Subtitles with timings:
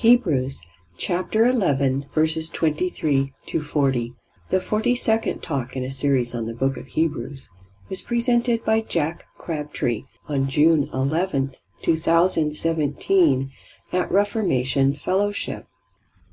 [0.00, 0.62] Hebrews
[0.96, 4.14] chapter 11, verses 23 to 40.
[4.48, 7.50] The 42nd talk in a series on the book of Hebrews
[7.90, 11.52] was presented by Jack Crabtree on June 11,
[11.82, 13.50] 2017,
[13.92, 15.66] at Reformation Fellowship.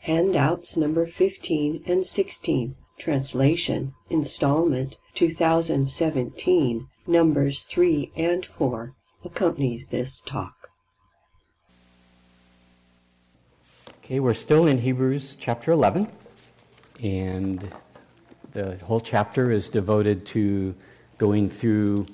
[0.00, 10.70] Handouts number 15 and 16 Translation, Installment 2017, Numbers 3 and 4 accompany this talk.
[14.04, 16.10] Okay, we're still in Hebrews chapter 11,
[17.02, 17.70] and
[18.52, 20.74] the whole chapter is devoted to
[21.18, 22.06] going through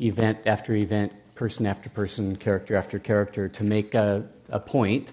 [0.00, 5.10] event after event, person after person, character after character, to make a, a point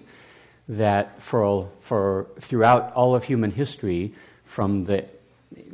[0.68, 4.14] that for, for throughout all of human history,
[4.54, 5.04] from the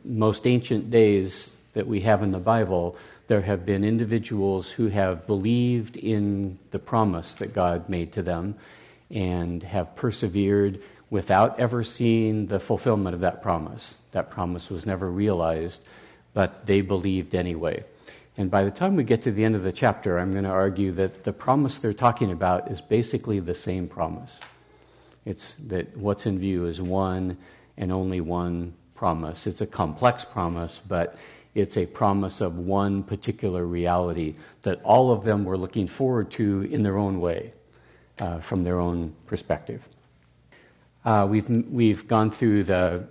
[0.06, 5.27] most ancient days that we have in the Bible, there have been individuals who have
[5.27, 8.55] believed in the promise that God made to them
[9.11, 13.98] and have persevered without ever seeing the fulfillment of that promise.
[14.12, 15.83] That promise was never realized,
[16.33, 17.84] but they believed anyway.
[18.39, 20.51] And by the time we get to the end of the chapter, I'm going to
[20.51, 24.41] argue that the promise they're talking about is basically the same promise.
[25.27, 27.36] It's that what's in view is one
[27.76, 29.46] and only one promise.
[29.46, 31.16] It's a complex promise, but
[31.54, 36.62] it's a promise of one particular reality that all of them were looking forward to
[36.62, 37.52] in their own way,
[38.18, 39.86] uh, from their own perspective.
[41.05, 43.05] Uh, we've, we've gone through the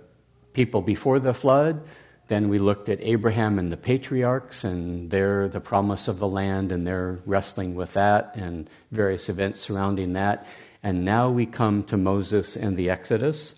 [0.52, 1.82] people before the flood,
[2.30, 6.70] then we looked at Abraham and the patriarchs and their the promise of the land
[6.70, 10.46] and their wrestling with that and various events surrounding that.
[10.80, 13.56] And now we come to Moses and the Exodus.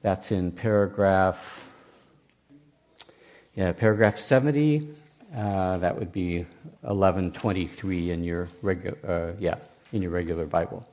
[0.00, 1.74] That's in paragraph,
[3.56, 4.88] yeah, paragraph 70.
[5.36, 6.38] Uh, that would be
[6.82, 9.56] 1123 in your regular, uh, yeah,
[9.92, 10.88] in your regular Bible.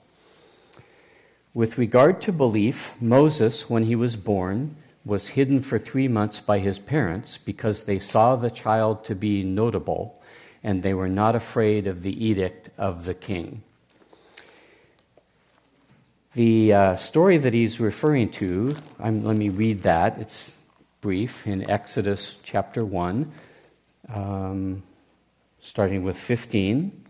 [1.53, 6.57] With regard to belief, Moses, when he was born, was hidden for three months by
[6.57, 10.19] his parents because they saw the child to be notable
[10.63, 13.61] and they were not afraid of the edict of the king.
[16.35, 20.18] The uh, story that he's referring to, I'm, let me read that.
[20.19, 20.57] It's
[21.00, 23.31] brief in Exodus chapter 1,
[24.13, 24.84] um,
[25.62, 27.06] starting with 15.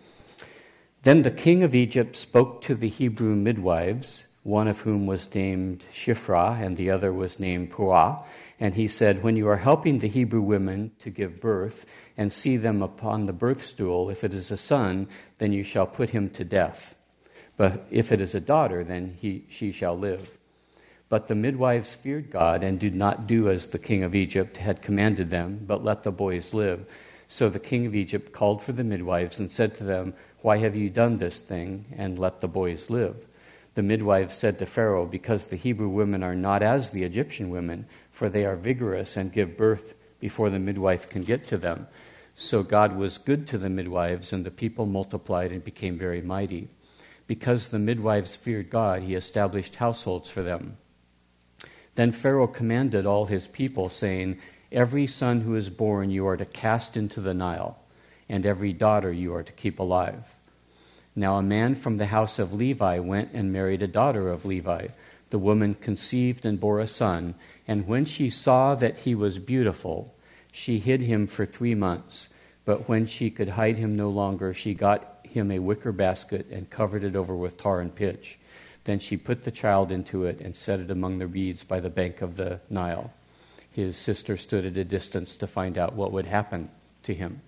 [1.02, 5.84] Then the king of Egypt spoke to the Hebrew midwives, one of whom was named
[5.92, 8.24] Shiphrah and the other was named Puah.
[8.59, 12.57] And he said, When you are helping the Hebrew women to give birth and see
[12.57, 15.07] them upon the birth stool, if it is a son,
[15.40, 16.94] then you shall put him to death.
[17.57, 20.29] But if it is a daughter, then he, she shall live.
[21.07, 24.81] But the midwives feared God and did not do as the king of Egypt had
[24.81, 26.85] commanded them, but let the boys live.
[27.27, 30.75] So the king of Egypt called for the midwives and said to them, Why have
[30.75, 33.15] you done this thing and let the boys live?
[33.75, 37.85] The midwives said to Pharaoh, Because the Hebrew women are not as the Egyptian women,
[38.11, 41.88] for they are vigorous and give birth before the midwife can get to them.
[42.35, 46.69] So God was good to the midwives, and the people multiplied and became very mighty.
[47.28, 50.78] Because the midwives feared God, he established households for them.
[51.96, 54.40] Then Pharaoh commanded all his people, saying,
[54.72, 57.80] Every son who is born you are to cast into the Nile,
[58.28, 60.36] and every daughter you are to keep alive.
[61.16, 64.88] Now a man from the house of Levi went and married a daughter of Levi.
[65.30, 67.36] The woman conceived and bore a son,
[67.68, 70.13] and when she saw that he was beautiful,
[70.52, 72.30] she hid him for three months.
[72.66, 76.69] But when she could hide him no longer, she got him a wicker basket and
[76.69, 78.39] covered it over with tar and pitch.
[78.85, 81.89] Then she put the child into it and set it among the reeds by the
[81.89, 83.11] bank of the Nile.
[83.71, 86.69] His sister stood at a distance to find out what would happen
[87.03, 87.41] to him.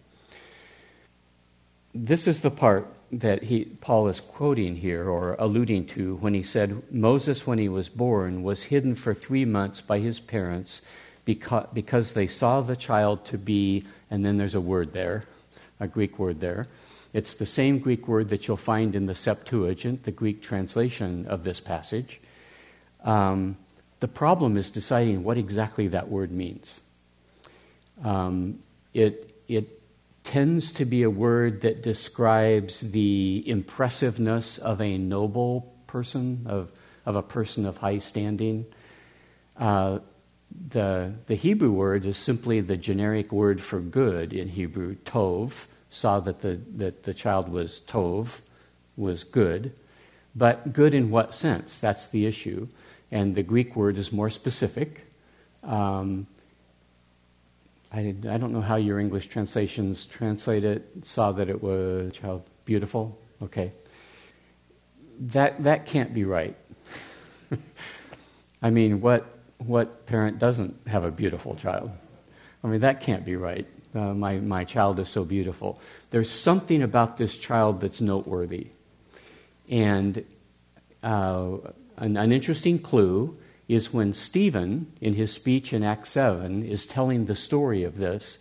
[1.93, 6.43] This is the part that he, Paul is quoting here or alluding to when he
[6.43, 10.81] said Moses, when he was born, was hidden for three months by his parents
[11.23, 15.23] because, because they saw the child to be, and then there's a word there,
[15.79, 16.67] a Greek word there,
[17.13, 21.43] it's the same Greek word that you'll find in the Septuagint, the Greek translation of
[21.43, 22.19] this passage.
[23.03, 23.57] Um,
[23.99, 26.81] the problem is deciding what exactly that word means.
[28.03, 28.59] Um,
[28.93, 29.81] it, it
[30.23, 36.71] tends to be a word that describes the impressiveness of a noble person, of,
[37.05, 38.65] of a person of high standing.
[39.55, 39.99] Uh,
[40.69, 46.19] the, the Hebrew word is simply the generic word for good in Hebrew, tov, saw
[46.19, 48.41] that the, that the child was tov,
[48.95, 49.73] was good.
[50.35, 51.79] But good in what sense?
[51.79, 52.67] That's the issue.
[53.11, 55.07] And the Greek word is more specific.
[55.63, 56.27] Um,
[57.91, 60.85] I, I don't know how your English translations translate it.
[61.03, 63.17] Saw that it was child beautiful.
[63.41, 63.71] Okay.
[65.19, 66.55] That, that can't be right.
[68.61, 69.25] I mean, what,
[69.57, 71.91] what parent doesn't have a beautiful child?
[72.63, 73.65] I mean, that can't be right.
[73.97, 75.81] Uh, my, my child is so beautiful.
[76.11, 78.67] There's something about this child that's noteworthy.
[79.69, 80.23] And
[81.03, 81.57] uh,
[81.97, 87.25] an, an interesting clue is when Stephen, in his speech in Acts 7, is telling
[87.25, 88.37] the story of this,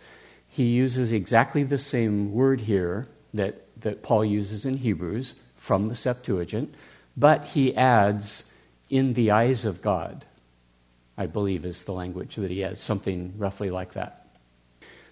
[0.47, 5.95] he uses exactly the same word here that, that Paul uses in Hebrews from the
[5.95, 6.73] Septuagint,
[7.15, 8.51] but he adds,
[8.89, 10.25] in the eyes of God,
[11.17, 14.26] I believe is the language that he adds, something roughly like that.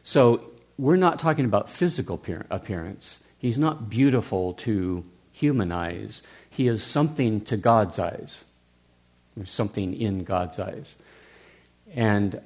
[0.05, 2.21] So we're not talking about physical
[2.51, 3.23] appearance.
[3.39, 6.21] He's not beautiful to human eyes.
[6.47, 8.45] He is something to God's eyes.
[9.35, 10.95] There's something in God's eyes.
[11.95, 12.39] And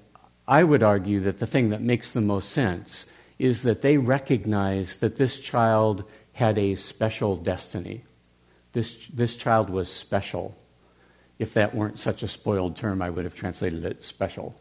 [0.47, 3.05] I would argue that the thing that makes the most sense
[3.37, 8.03] is that they recognize that this child had a special destiny.
[8.71, 10.57] This, this child was special.
[11.37, 14.55] If that weren't such a spoiled term, I would have translated it special.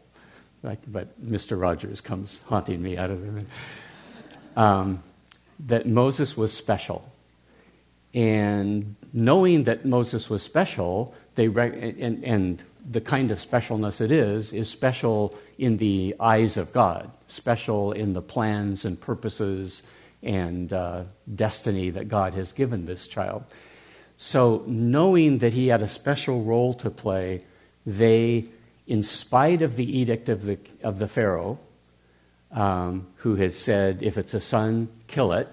[0.63, 1.59] Like, but Mr.
[1.59, 3.45] Rogers comes haunting me out of it.
[4.57, 5.01] Um,
[5.67, 7.09] that Moses was special.
[8.13, 14.51] And knowing that Moses was special, they and, and the kind of specialness it is,
[14.51, 19.83] is special in the eyes of God, special in the plans and purposes
[20.23, 21.03] and uh,
[21.35, 23.43] destiny that God has given this child.
[24.17, 27.41] So, knowing that he had a special role to play,
[27.85, 28.45] they,
[28.89, 31.59] in spite of the edict of the, of the Pharaoh,
[32.51, 35.47] um, who had said, if it's a son, kill it,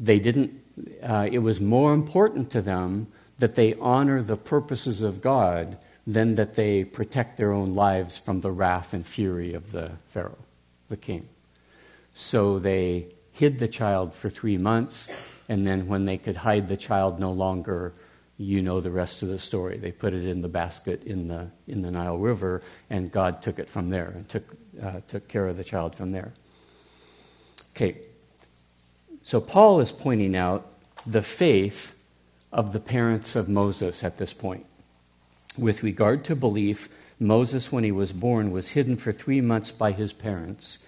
[0.00, 0.58] they didn't,
[1.02, 3.06] uh, it was more important to them
[3.38, 5.76] that they honor the purposes of God
[6.06, 10.38] than that they protect their own lives from the wrath and fury of the Pharaoh,
[10.88, 11.28] the king.
[12.14, 15.06] So they hid the child for three months,
[15.50, 17.92] and then when they could hide the child no longer,
[18.38, 19.78] you know the rest of the story.
[19.78, 23.58] They put it in the basket in the, in the Nile River, and God took
[23.58, 24.44] it from there and took,
[24.82, 26.32] uh, took care of the child from there.
[27.70, 27.98] Okay,
[29.22, 30.66] so Paul is pointing out
[31.06, 32.02] the faith
[32.52, 34.66] of the parents of Moses at this point.
[35.58, 39.92] With regard to belief, Moses, when he was born, was hidden for three months by
[39.92, 40.78] his parents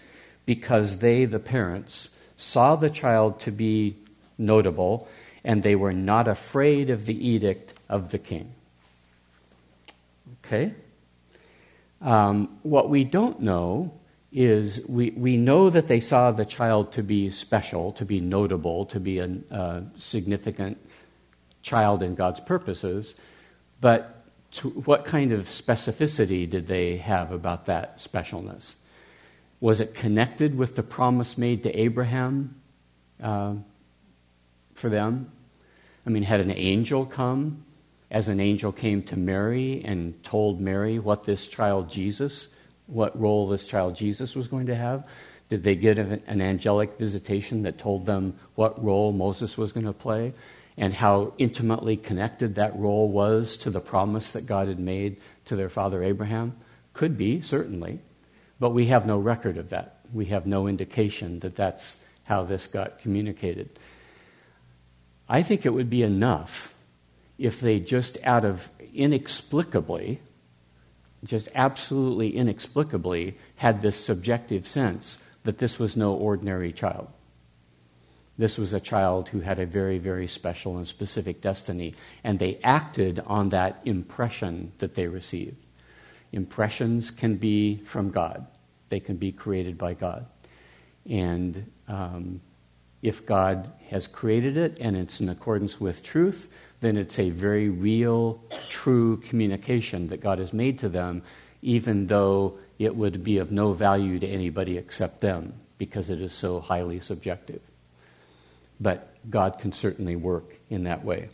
[0.44, 3.96] because they, the parents, saw the child to be
[4.36, 5.08] notable
[5.44, 8.50] and they were not afraid of the edict of the king.
[10.44, 10.74] Okay?
[12.00, 13.92] Um, what we don't know
[14.30, 18.84] is we, we know that they saw the child to be special, to be notable,
[18.86, 20.78] to be a, a significant
[21.62, 23.14] child in God's purposes,
[23.80, 24.14] but
[24.84, 28.74] what kind of specificity did they have about that specialness?
[29.60, 32.60] Was it connected with the promise made to Abraham
[33.22, 33.54] uh,
[34.78, 35.30] for them?
[36.06, 37.64] I mean, had an angel come,
[38.10, 42.48] as an angel came to Mary and told Mary what this child Jesus,
[42.86, 45.06] what role this child Jesus was going to have?
[45.50, 49.92] Did they get an angelic visitation that told them what role Moses was going to
[49.92, 50.32] play?
[50.78, 55.16] and how intimately connected that role was to the promise that God had made
[55.46, 56.56] to their father Abraham?
[56.92, 57.98] Could be, certainly.
[58.60, 59.98] But we have no record of that.
[60.12, 63.76] We have no indication that that's how this got communicated.
[65.28, 66.74] I think it would be enough
[67.38, 70.20] if they just out of inexplicably,
[71.24, 77.08] just absolutely inexplicably, had this subjective sense that this was no ordinary child.
[78.38, 82.58] This was a child who had a very, very special and specific destiny, and they
[82.62, 85.56] acted on that impression that they received.
[86.32, 88.46] Impressions can be from God,
[88.88, 90.26] they can be created by God.
[91.08, 92.40] And um,
[93.02, 97.68] if God has created it and it's in accordance with truth, then it's a very
[97.68, 101.22] real, true communication that God has made to them,
[101.62, 106.32] even though it would be of no value to anybody except them, because it is
[106.32, 107.60] so highly subjective
[108.80, 111.28] but God can certainly work in that way.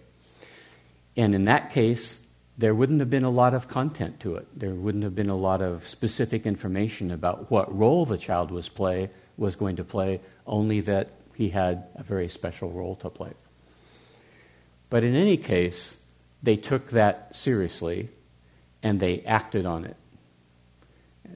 [1.16, 2.20] And in that case,
[2.56, 4.46] there wouldn't have been a lot of content to it.
[4.58, 8.68] There wouldn't have been a lot of specific information about what role the child was
[8.68, 13.32] play was going to play, only that he had a very special role to play.
[14.90, 15.96] But in any case,
[16.42, 18.08] they took that seriously
[18.82, 19.96] and they acted on it.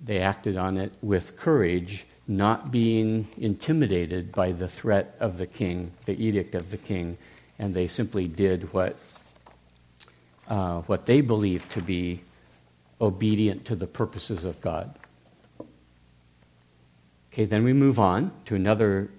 [0.04, 5.92] They acted on it with courage, not being intimidated by the threat of the king,
[6.04, 7.16] the edict of the king,
[7.58, 8.96] and they simply did what,
[10.46, 12.20] uh, what they believed to be
[13.00, 14.94] obedient to the purposes of God.
[17.32, 19.10] Okay, then we move on to another.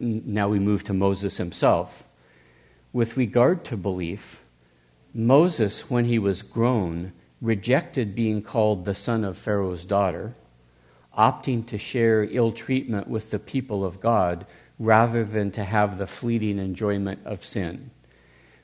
[0.00, 2.04] Now we move to Moses himself.
[2.90, 4.42] With regard to belief,
[5.12, 10.34] Moses, when he was grown, rejected being called the son of Pharaoh's daughter,
[11.16, 14.46] opting to share ill treatment with the people of God
[14.78, 17.90] rather than to have the fleeting enjoyment of sin,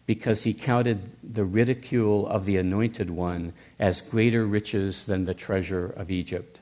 [0.07, 5.87] because he counted the ridicule of the anointed one as greater riches than the treasure
[5.87, 6.61] of Egypt,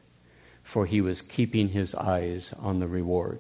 [0.65, 3.39] for he was keeping his eyes on the reward.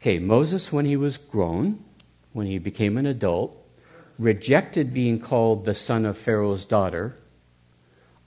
[0.00, 1.82] Okay, Moses, when he was grown,
[2.32, 3.56] when he became an adult,
[4.16, 7.16] rejected being called the son of Pharaoh's daughter,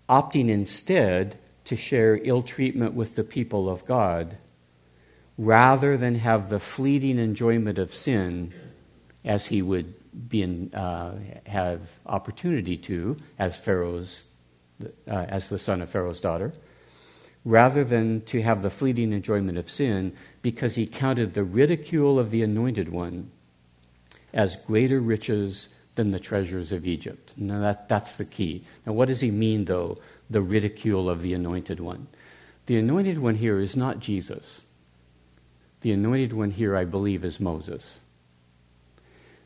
[0.10, 4.38] opting instead to share ill treatment with the people of God,
[5.38, 8.54] rather than have the fleeting enjoyment of sin
[9.24, 9.94] as he would
[10.28, 14.26] be in, uh, have opportunity to as Pharaoh's,
[14.84, 16.52] uh, as the son of Pharaoh's daughter,
[17.46, 22.32] rather than to have the fleeting enjoyment of sin, because he counted the ridicule of
[22.32, 23.32] the anointed one
[24.34, 27.34] as greater riches than the treasures of Egypt.
[27.38, 28.64] Now, that, that's the key.
[28.86, 29.98] Now, what does he mean, though,
[30.30, 32.08] the ridicule of the anointed one?
[32.66, 34.64] The anointed one here is not Jesus.
[35.82, 38.00] The anointed one here, I believe, is Moses.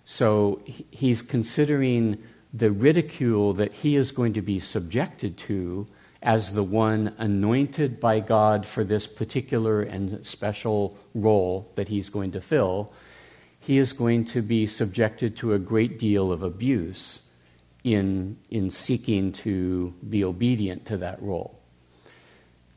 [0.04, 0.62] So
[0.92, 2.22] he's considering
[2.54, 5.88] the ridicule that he is going to be subjected to
[6.26, 12.32] as the one anointed by God for this particular and special role that he's going
[12.32, 12.92] to fill
[13.66, 17.24] he is going to be subjected to a great deal of abuse
[17.84, 21.60] in, in seeking to be obedient to that role.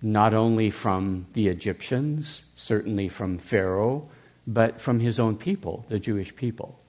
[0.00, 4.08] Not only from the Egyptians, certainly from Pharaoh,
[4.46, 6.80] but from his own people, the Jewish people.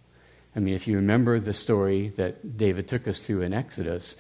[0.56, 4.16] I mean, if you remember the story that David took us through in Exodus,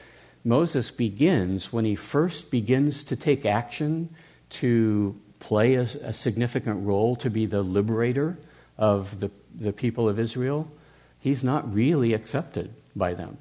[0.50, 4.10] Moses begins when he first begins to take action
[4.50, 8.38] to play a, a significant role to be the liberator
[8.78, 10.72] of the the people of Israel,
[11.20, 13.38] he's not really accepted by them.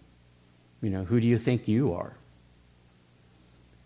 [0.82, 2.12] You know, who do you think you are?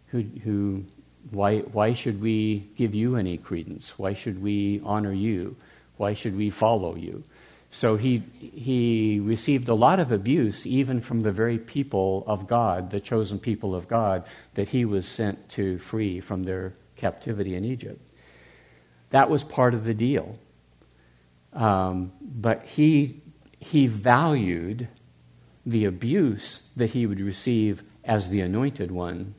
[0.09, 0.85] Who, who,
[1.31, 3.99] why, why should we give you any credence?
[3.99, 5.57] Why should we honor you?
[5.97, 7.25] Why should we follow you?
[7.75, 12.91] So he, he received a lot of abuse, even from the very people of God,
[12.91, 17.65] the chosen people of God, that he was sent to free from their captivity in
[17.65, 17.99] Egypt.
[19.09, 20.39] That was part of the deal.
[21.55, 23.23] Um, but he,
[23.59, 24.89] he valued
[25.65, 29.35] the abuse that he would receive as the anointed one,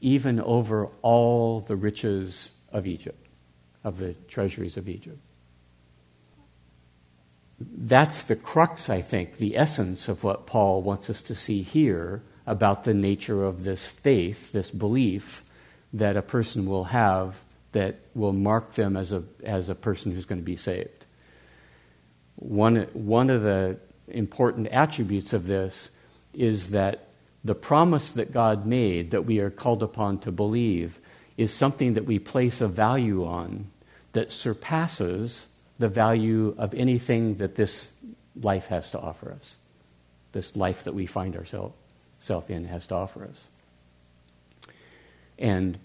[0.00, 3.26] even over all the riches of Egypt,
[3.82, 5.18] of the treasuries of Egypt.
[7.58, 12.22] That's the crux, I think, the essence of what Paul wants us to see here
[12.46, 15.42] about the nature of this faith, this belief
[15.92, 20.24] that a person will have that will mark them as a, as a person who's
[20.24, 21.06] going to be saved.
[22.36, 25.90] One, one of the important attributes of this
[26.32, 27.08] is that
[27.44, 30.98] the promise that God made that we are called upon to believe
[31.36, 33.70] is something that we place a value on
[34.12, 35.48] that surpasses
[35.78, 37.92] the value of anything that this
[38.40, 39.56] life has to offer us.
[40.32, 41.74] This life that we find ourselves
[42.48, 43.46] in has to offer us.
[45.38, 45.78] And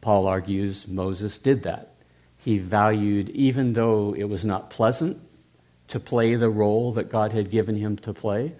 [0.00, 1.94] Paul argues Moses did that.
[2.38, 5.20] He valued, even though it was not pleasant
[5.88, 8.52] to play the role that God had given him to play.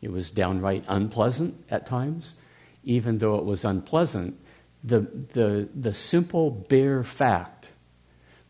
[0.00, 2.34] It was downright unpleasant at times.
[2.84, 4.38] Even though it was unpleasant,
[4.82, 7.61] the, the, the simple, bare fact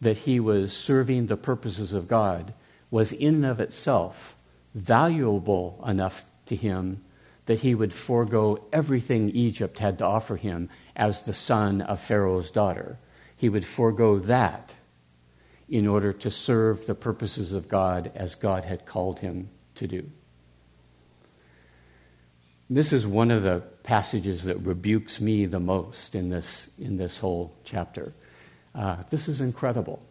[0.02, 2.52] that he was serving the purposes of God
[2.90, 4.35] was in and of itself
[4.75, 7.02] valuable enough to him
[7.47, 12.50] that he would forego everything Egypt had to offer him as the son of Pharaoh's
[12.50, 12.99] daughter.
[13.37, 14.75] He would forego that
[15.68, 20.11] in order to serve the purposes of God as God had called him to do.
[22.68, 27.18] This is one of the passages that rebukes me the most in this, in this
[27.18, 28.12] whole chapter.
[28.75, 30.02] Uh, this is incredible.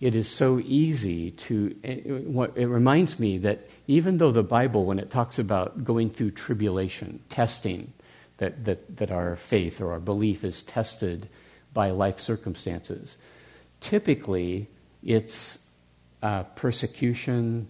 [0.00, 1.76] it is so easy to.
[1.82, 2.06] It,
[2.56, 7.20] it reminds me that even though the Bible, when it talks about going through tribulation,
[7.28, 7.92] testing,
[8.38, 11.28] that, that, that our faith or our belief is tested
[11.74, 13.18] by life circumstances,
[13.80, 14.68] typically
[15.02, 15.66] it's
[16.22, 17.68] uh, persecution,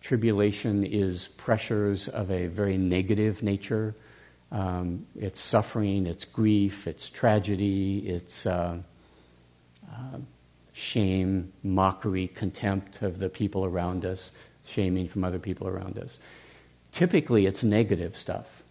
[0.00, 3.96] tribulation is pressures of a very negative nature.
[4.54, 8.78] Um, it's suffering, it's grief, it's tragedy, it's uh,
[9.90, 10.18] uh,
[10.72, 14.30] shame, mockery, contempt of the people around us,
[14.64, 16.20] shaming from other people around us.
[16.92, 18.62] Typically, it's negative stuff.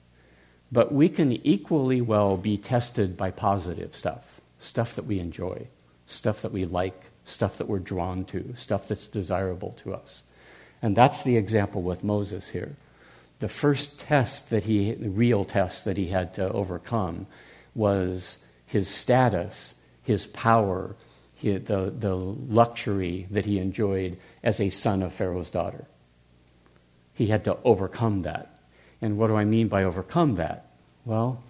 [0.72, 5.68] But we can equally well be tested by positive stuff, stuff that we enjoy,
[6.08, 10.24] stuff that we like, stuff that we're drawn to, stuff that's desirable to us.
[10.82, 12.78] And that's the example with Moses here.
[13.44, 17.28] The first test that he, the real test that he had to overcome
[17.76, 20.96] was his status, his power,
[21.42, 25.84] the, the luxury that he enjoyed as a son of Pharaoh's daughter.
[27.14, 28.62] He had to overcome that.
[29.02, 30.68] And what do I mean by overcome that?
[31.04, 31.44] Well,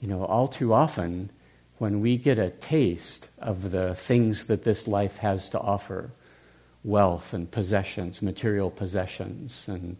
[0.00, 1.28] you know, all too often,
[1.76, 6.12] when we get a taste of the things that this life has to offer
[6.82, 9.98] wealth and possessions, material possessions, and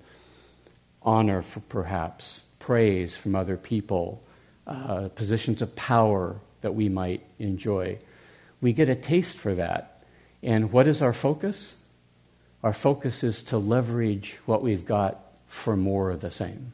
[1.02, 4.22] honor, for perhaps, praise from other people,
[4.66, 7.98] uh, positions of power that we might enjoy
[8.60, 10.02] we get a taste for that.
[10.42, 11.76] And what is our focus?
[12.62, 16.72] Our focus is to leverage what we've got for more of the same.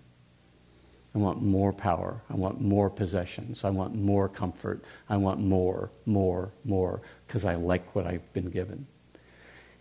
[1.14, 2.20] I want more power.
[2.28, 3.64] I want more possessions.
[3.64, 4.84] I want more comfort.
[5.08, 8.86] I want more, more, more, because I like what I've been given.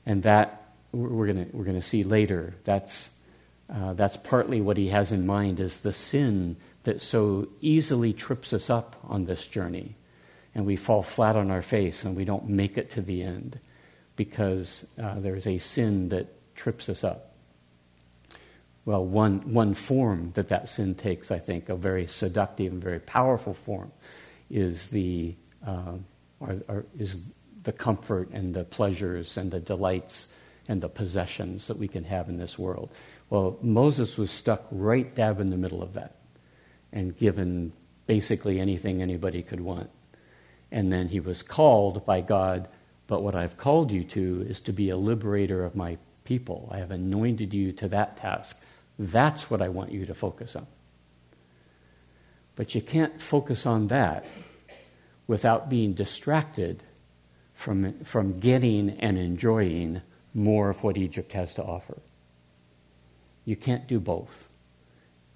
[0.06, 0.62] And that
[0.92, 2.54] we're going we're gonna see later.
[2.64, 3.10] That's,
[3.74, 8.54] uh, that's partly what he has in mind is the sin that so easily trips
[8.54, 9.96] us up on this journey
[10.54, 13.60] and we fall flat on our face and we don't make it to the end
[14.16, 17.34] because uh, there's a sin that trips us up.
[18.86, 23.00] Well, one, one form that that sin takes, I think, a very seductive and very
[23.00, 23.92] powerful form,
[24.50, 25.94] is the, uh,
[26.98, 27.32] is
[27.64, 30.28] the comfort and the pleasures and the delights
[30.68, 32.92] and the possessions that we can have in this world.
[33.30, 36.16] Well, Moses was stuck right dab in the middle of that
[36.92, 37.74] and given
[38.08, 39.90] basically anything anybody could want.
[40.72, 42.68] And then he was called by God,
[43.08, 46.70] but what I've called you to is to be a liberator of my people.
[46.72, 48.64] I have anointed you to that task.
[48.98, 50.68] That's what I want you to focus on.
[52.56, 54.26] But you can't focus on that
[55.28, 56.84] without being distracted
[57.54, 60.02] from, from getting and enjoying
[60.34, 61.98] more of what Egypt has to offer.
[63.46, 64.50] You can't do both.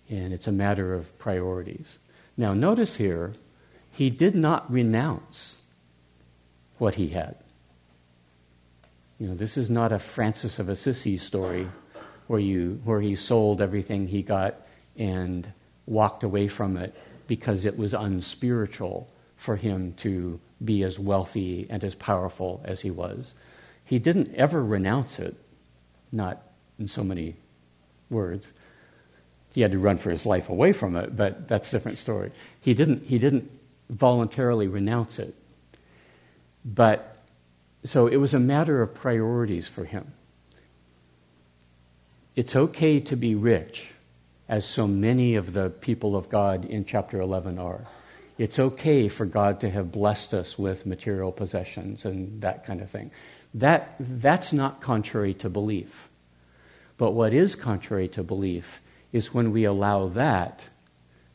[0.10, 2.00] And it's a matter of priorities.
[2.36, 3.34] Now, notice here
[3.92, 5.62] he did not renounce
[6.80, 7.36] what he had.
[9.20, 11.68] You know, this is not a Francis of Assisi story
[12.28, 14.56] where, you, where he sold everything he got
[14.98, 15.52] and
[15.86, 16.96] walked away from it
[17.28, 22.92] because it was unspiritual for him to be as wealthy and as powerful as he
[22.92, 23.34] was.
[23.84, 25.36] He didn't ever renounce it,
[26.12, 26.42] not
[26.78, 27.36] in so many
[28.10, 28.52] words.
[29.54, 32.32] He had to run for his life away from it, but that's a different story.
[32.62, 33.50] He didn't, he didn't
[33.90, 35.36] voluntarily renounce it.
[36.64, 37.18] But
[37.84, 40.14] so it was a matter of priorities for him.
[42.36, 43.92] It's okay to be rich,
[44.48, 47.86] as so many of the people of God in chapter 11 are.
[48.38, 52.90] It's okay for God to have blessed us with material possessions and that kind of
[52.90, 53.12] thing.
[53.54, 56.09] That, that's not contrary to belief.
[57.00, 58.82] But what is contrary to belief
[59.14, 60.68] is when we allow that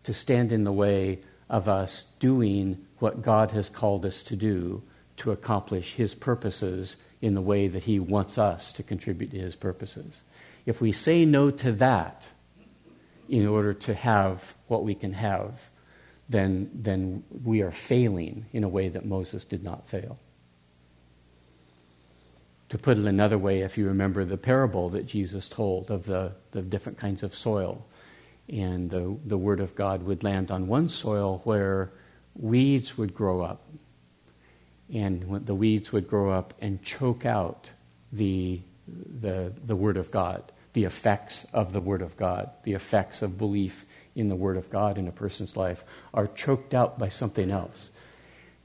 [0.04, 4.82] to stand in the way of us doing what God has called us to do
[5.16, 9.56] to accomplish His purposes in the way that He wants us to contribute to His
[9.56, 10.20] purposes.
[10.66, 12.26] If we say no to that
[13.30, 15.70] in order to have what we can have,
[16.28, 20.18] then, then we are failing in a way that Moses did not fail.
[22.70, 26.32] To put it another way, if you remember the parable that Jesus told of the,
[26.52, 27.84] the different kinds of soil,
[28.48, 31.90] and the, the Word of God would land on one soil where
[32.34, 33.62] weeds would grow up.
[34.92, 37.70] And the weeds would grow up and choke out
[38.12, 43.22] the, the, the Word of God, the effects of the Word of God, the effects
[43.22, 47.08] of belief in the Word of God in a person's life are choked out by
[47.08, 47.90] something else.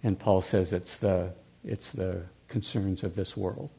[0.04, 1.34] And Paul says it's the,
[1.64, 3.70] it's the concerns of this world.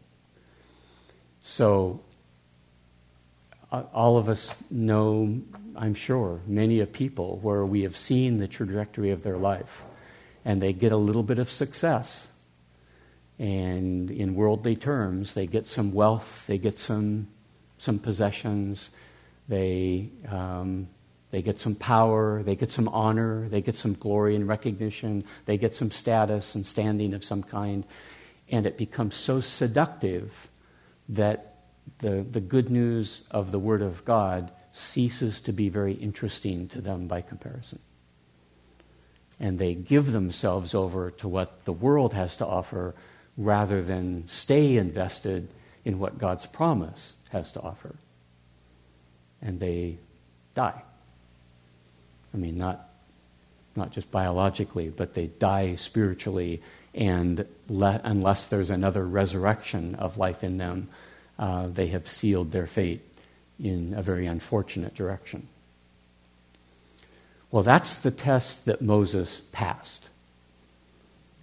[1.43, 2.01] So
[3.71, 5.41] all of us know,
[5.77, 9.85] I'm sure, many of people where we have seen the trajectory of their life
[10.45, 12.29] and they get a little bit of success
[13.41, 17.27] And in worldly terms, they get some wealth, they get some,
[17.79, 18.91] some possessions,
[19.49, 20.89] they, um,
[21.31, 25.57] they get some power, they get some honor, they get some glory and recognition, they
[25.57, 27.85] get some status and standing of some kind.
[28.51, 30.50] And it becomes so seductive
[31.11, 31.55] that
[31.99, 36.81] the, the good news of the Word of God ceases to be very interesting to
[36.81, 37.81] them by comparison
[39.41, 42.95] and they give themselves over to what the world has to offer
[43.39, 45.49] rather than stay invested
[45.83, 47.95] in what God's promise has to offer.
[49.41, 49.97] And they
[50.55, 50.83] die.
[52.35, 52.91] I mean, not,
[53.75, 56.61] not just biologically, but they die spiritually,
[56.95, 60.89] and le- unless there's another resurrection of life in them,
[61.39, 63.03] uh, they have sealed their fate
[63.59, 65.47] in a very unfortunate direction.
[67.51, 70.09] Well, that's the test that Moses passed.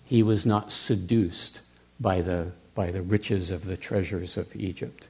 [0.06, 1.60] He was not seduced
[2.00, 5.08] by the, by the riches of the treasures of Egypt.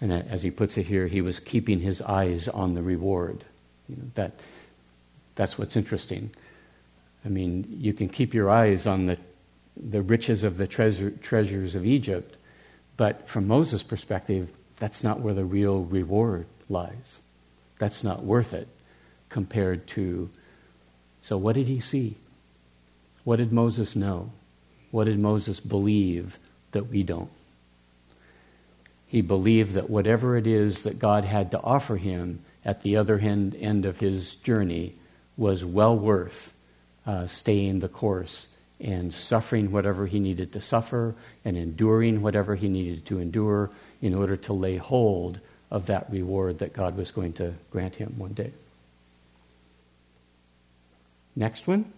[0.00, 3.44] And as he puts it here, he was keeping his eyes on the reward.
[3.88, 4.32] You know, that,
[5.36, 6.30] that's what's interesting.
[7.24, 9.18] I mean, you can keep your eyes on the,
[9.76, 12.36] the riches of the treasure, treasures of Egypt,
[12.96, 17.20] but from Moses' perspective, that's not where the real reward lies.
[17.78, 18.68] That's not worth it
[19.28, 20.30] compared to.
[21.20, 22.16] So, what did he see?
[23.24, 24.30] What did Moses know?
[24.90, 26.38] What did Moses believe
[26.72, 27.30] that we don't?
[29.06, 33.18] He believed that whatever it is that God had to offer him at the other
[33.18, 34.94] end, end of his journey
[35.36, 36.53] was well worth
[37.06, 38.48] uh, staying the course
[38.80, 41.14] and suffering whatever he needed to suffer
[41.44, 43.70] and enduring whatever he needed to endure
[44.02, 45.38] in order to lay hold
[45.70, 48.52] of that reward that God was going to grant him one day.
[51.36, 51.92] Next one.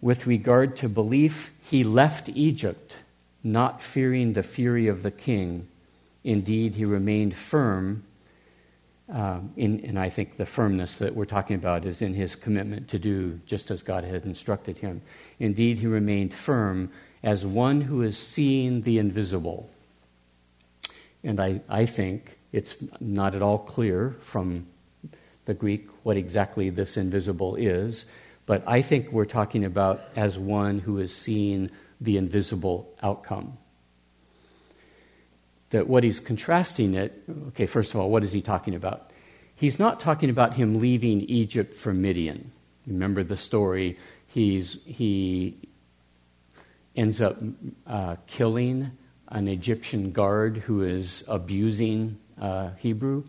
[0.00, 2.96] With regard to belief, he left Egypt,
[3.44, 5.68] not fearing the fury of the king.
[6.24, 8.04] Indeed, he remained firm.
[9.12, 12.88] Uh, in, and I think the firmness that we're talking about is in his commitment
[12.88, 15.02] to do just as God had instructed him.
[15.40, 16.92] Indeed, he remained firm
[17.22, 19.68] as one who is seeing the invisible.
[21.24, 24.66] And I, I think it's not at all clear from
[25.44, 28.06] the Greek what exactly this invisible is.
[28.46, 31.70] But I think we're talking about as one who is seeing
[32.00, 33.58] the invisible outcome.
[35.70, 39.10] That what he's contrasting it, okay, first of all, what is he talking about?
[39.54, 42.50] He's not talking about him leaving Egypt for Midian.
[42.86, 43.98] Remember the story?
[44.26, 45.56] He's, he
[46.96, 47.38] ends up
[47.86, 48.90] uh, killing
[49.28, 53.24] an Egyptian guard who is abusing uh, Hebrew,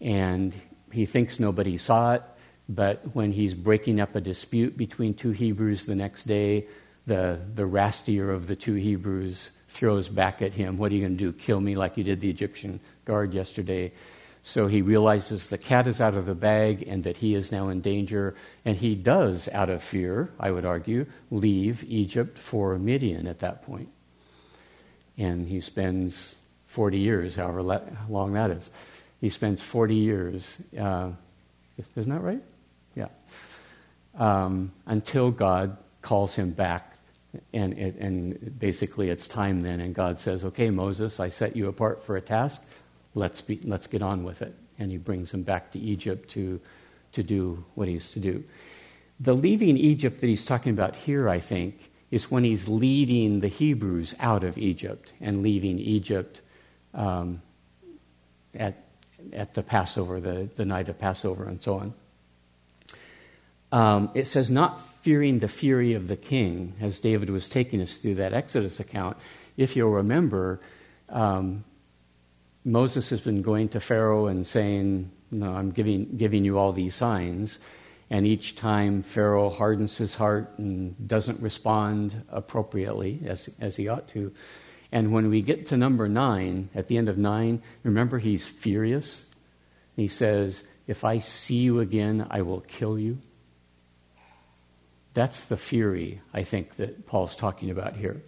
[0.00, 0.54] and
[0.92, 2.22] he thinks nobody saw it.
[2.68, 6.66] But when he's breaking up a dispute between two Hebrews the next day,
[7.06, 11.16] the, the rastier of the two Hebrews throws back at him, What are you going
[11.16, 11.32] to do?
[11.32, 13.92] Kill me like you did the Egyptian guard yesterday?
[14.42, 17.68] So he realizes the cat is out of the bag and that he is now
[17.68, 18.34] in danger.
[18.64, 23.62] And he does, out of fear, I would argue, leave Egypt for Midian at that
[23.66, 23.90] point.
[25.16, 26.36] And he spends
[26.66, 27.62] 40 years, however
[28.08, 28.70] long that is.
[29.20, 30.60] He spends 40 years.
[30.78, 31.10] Uh,
[31.96, 32.42] isn't that right?
[32.96, 33.08] Yeah.
[34.16, 36.97] Um, until God calls him back.
[37.52, 42.02] And, and basically, it's time then, and God says, Okay, Moses, I set you apart
[42.02, 42.64] for a task.
[43.14, 44.54] Let's, be, let's get on with it.
[44.78, 46.60] And he brings him back to Egypt to,
[47.12, 48.44] to do what he's to do.
[49.20, 53.48] The leaving Egypt that he's talking about here, I think, is when he's leading the
[53.48, 56.40] Hebrews out of Egypt and leaving Egypt
[56.94, 57.42] um,
[58.54, 58.84] at,
[59.32, 61.94] at the Passover, the, the night of Passover, and so on
[63.72, 67.96] um, it says, not fearing the fury of the king, as David was taking us
[67.96, 69.16] through that Exodus account.
[69.56, 70.60] If you'll remember,
[71.08, 71.64] um,
[72.64, 76.94] Moses has been going to Pharaoh and saying, No, I'm giving, giving you all these
[76.94, 77.58] signs.
[78.10, 84.08] And each time Pharaoh hardens his heart and doesn't respond appropriately as, as he ought
[84.08, 84.32] to.
[84.90, 89.26] And when we get to number nine, at the end of nine, remember he's furious.
[89.96, 93.18] He says, If I see you again, I will kill you.
[95.18, 98.22] That's the fury, I think, that Paul's talking about here.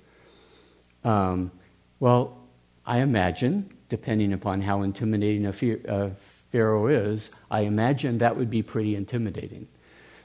[1.05, 1.53] Um,
[2.01, 2.37] well,
[2.85, 6.11] I imagine, depending upon how intimidating a, fear, a
[6.51, 9.69] Pharaoh is, I imagine that would be pretty intimidating.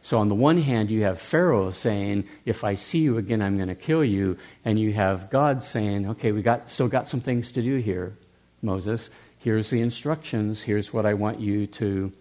[0.01, 3.57] So, on the one hand, you have Pharaoh saying, If I see you again, I'm
[3.57, 4.39] going to kill you.
[4.65, 8.17] And you have God saying, Okay, we got, still got some things to do here,
[8.63, 9.11] Moses.
[9.37, 10.63] Here's the instructions.
[10.63, 12.11] Here's what I want you to,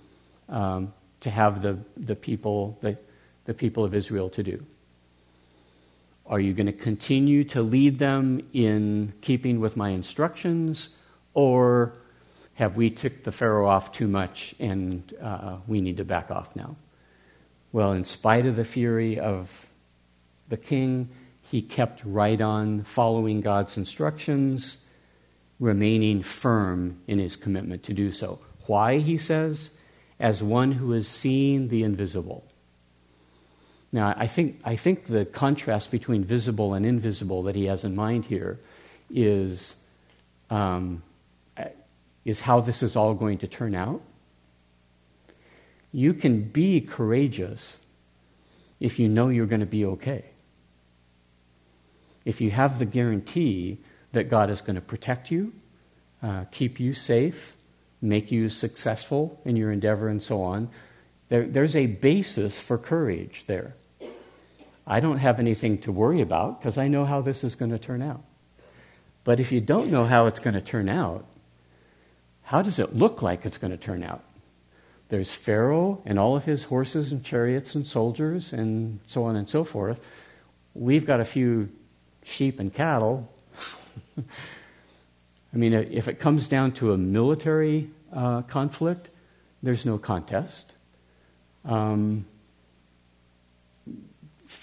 [0.51, 2.99] um, to have the, the people, the,
[3.45, 4.65] the people of Israel to do.
[6.27, 10.89] Are you going to continue to lead them in keeping with my instructions?
[11.35, 11.93] Or
[12.55, 16.55] have we ticked the Pharaoh off too much and uh, we need to back off
[16.57, 16.77] now?
[17.73, 19.67] Well, in spite of the fury of
[20.49, 21.11] the king,
[21.43, 24.79] he kept right on following God's instructions,
[25.61, 28.39] remaining firm in his commitment to do so.
[28.67, 29.71] Why, he says?
[30.19, 32.45] As one who has seen the invisible.
[33.95, 37.95] Now, I think, I think the contrast between visible and invisible that he has in
[37.95, 38.59] mind here
[39.09, 39.77] is,
[40.51, 41.05] um,
[42.25, 44.03] is how this is all going to turn out.
[45.93, 47.79] You can be courageous
[48.81, 50.25] if you know you're going to be okay.
[52.25, 53.79] If you have the guarantee
[54.11, 55.53] that God is going to protect you,
[56.21, 57.55] uh, keep you safe,
[58.03, 60.69] make you successful in your endeavor, and so on,
[61.29, 63.77] there, there's a basis for courage there.
[64.87, 67.79] I don't have anything to worry about because I know how this is going to
[67.79, 68.23] turn out.
[69.25, 71.25] But if you don't know how it's going to turn out,
[72.43, 74.23] how does it look like it's going to turn out?
[75.09, 79.49] There's Pharaoh and all of his horses and chariots and soldiers and so on and
[79.49, 80.07] so forth.
[80.75, 81.71] We've got a few
[82.23, 83.33] sheep and cattle.
[84.19, 89.09] I mean, if it comes down to a military uh, conflict,
[89.63, 90.73] there's no contest.
[91.65, 92.27] Um,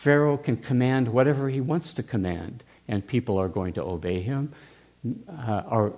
[0.02, 4.52] Pharaoh can command whatever he wants to command, and people are going to obey him.
[5.30, 5.94] Uh, are,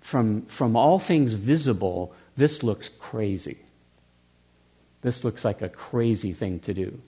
[0.00, 3.58] from, from all things visible, this looks crazy.
[5.02, 7.00] This looks like a crazy thing to do.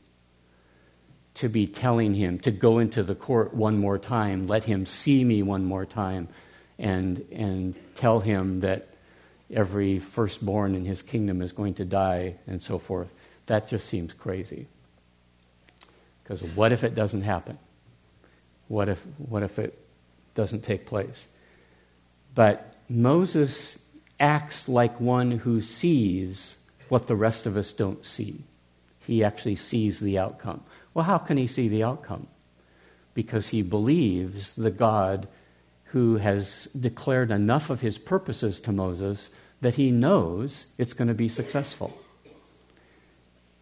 [1.35, 5.25] To be telling him to go into the court one more time, let him see
[5.25, 6.29] me one more time,
[6.79, 8.91] and, and tell him that
[9.53, 13.13] every firstborn in his kingdom is going to die, and so forth.
[13.47, 14.69] That just seems crazy.
[16.27, 17.57] Because what if it doesn't happen?
[18.67, 19.79] What if, what if it
[20.35, 21.29] doesn't take place?
[22.35, 23.79] But Moses
[24.19, 26.57] acts like one who sees
[26.89, 28.43] what the rest of us don't see.
[28.99, 30.65] He actually sees the outcome.
[30.95, 32.27] Well, how can he see the outcome?
[33.15, 35.29] Because he believes the God
[35.91, 41.15] who has declared enough of his purposes to Moses that he knows it's going to
[41.15, 41.97] be successful.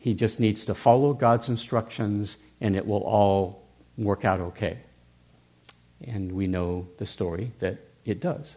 [0.05, 4.81] He just needs to follow God's instructions and it will all work out okay.
[6.07, 8.57] And we know the story that it does.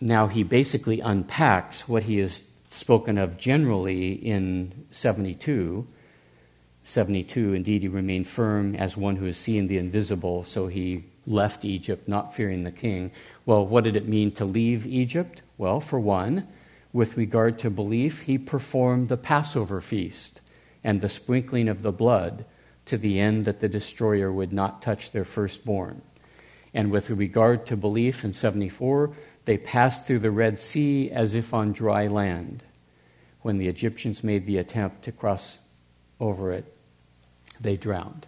[0.00, 5.86] Now, he basically unpacks what he has spoken of generally in 72.
[6.82, 11.62] 72, indeed, he remained firm as one who has seen the invisible, so he left
[11.62, 13.10] Egypt, not fearing the king.
[13.44, 15.42] Well, what did it mean to leave Egypt?
[15.58, 16.48] Well, for one,
[16.92, 20.40] with regard to belief, he performed the Passover feast
[20.82, 22.44] and the sprinkling of the blood
[22.86, 26.00] to the end that the destroyer would not touch their firstborn.
[26.72, 29.10] And with regard to belief in 74,
[29.44, 32.62] they passed through the Red Sea as if on dry land.
[33.42, 35.60] When the Egyptians made the attempt to cross
[36.20, 36.76] over it,
[37.60, 38.26] they drowned.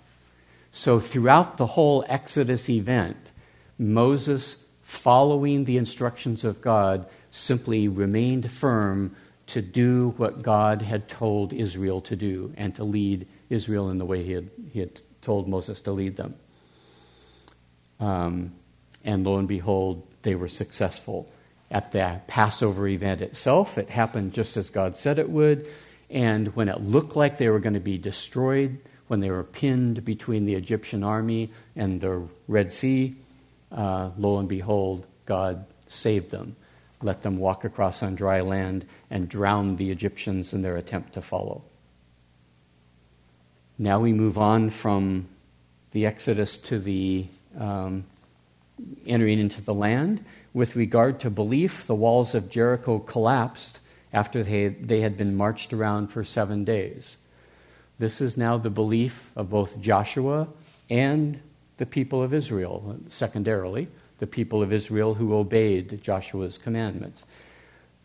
[0.72, 3.16] So, throughout the whole Exodus event,
[3.78, 9.14] Moses, following the instructions of God, simply remained firm
[9.46, 14.04] to do what God had told Israel to do and to lead Israel in the
[14.04, 16.36] way he had, he had told Moses to lead them.
[17.98, 18.52] Um,
[19.04, 21.28] and lo and behold, they were successful.
[21.70, 25.68] At the Passover event itself, it happened just as God said it would.
[26.08, 30.04] And when it looked like they were going to be destroyed, when they were pinned
[30.04, 33.16] between the Egyptian army and the Red Sea,
[33.72, 36.56] uh, lo and behold, God saved them
[37.02, 41.22] let them walk across on dry land, and drown the Egyptians in their attempt to
[41.22, 41.62] follow.
[43.78, 45.28] Now we move on from
[45.92, 47.26] the Exodus to the
[47.58, 48.04] um,
[49.06, 50.24] entering into the land.
[50.52, 53.80] With regard to belief, the walls of Jericho collapsed
[54.12, 57.16] after they, they had been marched around for seven days.
[57.98, 60.48] This is now the belief of both Joshua
[60.88, 61.40] and
[61.76, 63.88] the people of Israel, secondarily
[64.20, 67.24] the people of Israel who obeyed Joshua's commandments.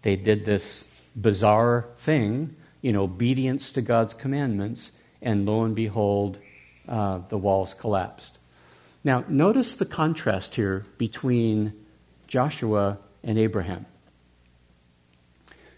[0.01, 6.39] They did this bizarre thing in obedience to God's commandments, and lo and behold,
[6.88, 8.38] uh, the walls collapsed.
[9.04, 11.73] Now, notice the contrast here between
[12.28, 13.86] Joshua and Abraham.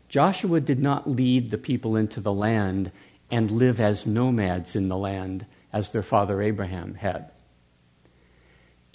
[0.09, 2.91] Joshua did not lead the people into the land
[3.29, 7.29] and live as nomads in the land as their father Abraham had.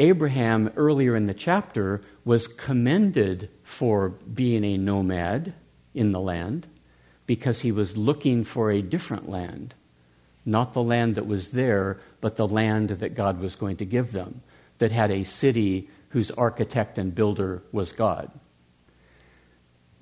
[0.02, 5.54] Abraham, earlier in the chapter, was commended for being a nomad
[5.94, 6.66] in the land
[7.24, 9.76] because he was looking for a different land,
[10.44, 14.10] not the land that was there, but the land that God was going to give
[14.10, 14.42] them,
[14.78, 18.28] that had a city whose architect and builder was God.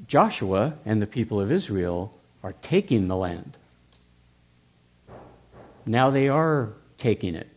[0.07, 3.59] Joshua and the people of Israel are taking the land.
[5.85, 7.50] Now they are taking it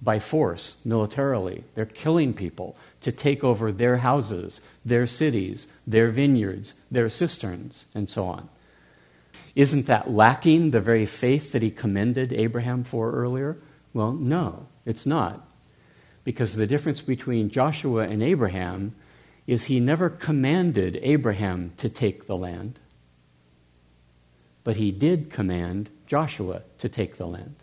[0.00, 1.64] by force, militarily.
[1.74, 8.08] They're killing people to take over their houses, their cities, their vineyards, their cisterns, and
[8.08, 8.48] so on.
[9.54, 13.56] Isn't that lacking the very faith that he commended Abraham for earlier?
[13.92, 15.50] Well, no, it's not.
[16.22, 18.94] Because the difference between Joshua and Abraham
[19.46, 22.78] is he never commanded Abraham to take the land,
[24.62, 27.56] but he did command Joshua to take the land.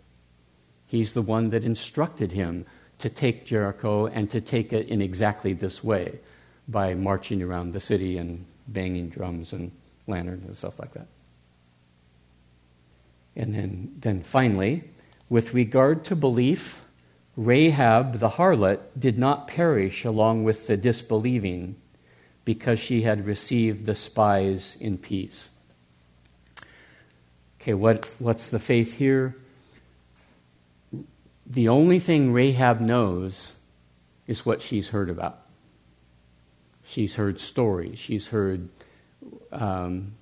[0.86, 2.64] He's the one that instructed him
[2.98, 6.20] to take Jericho and to take it in exactly this way
[6.68, 9.72] by marching around the city and banging drums and
[10.06, 11.08] lanterns and stuff like that.
[13.34, 14.84] And then, then finally,
[15.28, 16.86] with regard to belief,
[17.36, 21.76] Rahab the harlot did not perish along with the disbelieving
[22.46, 25.50] because she had received the spies in peace.
[27.60, 29.34] Okay, what, what's the faith here?
[31.48, 33.54] The only thing Rahab knows
[34.26, 35.46] is what she's heard about.
[36.84, 38.68] She's heard stories, she's heard
[39.52, 40.14] um,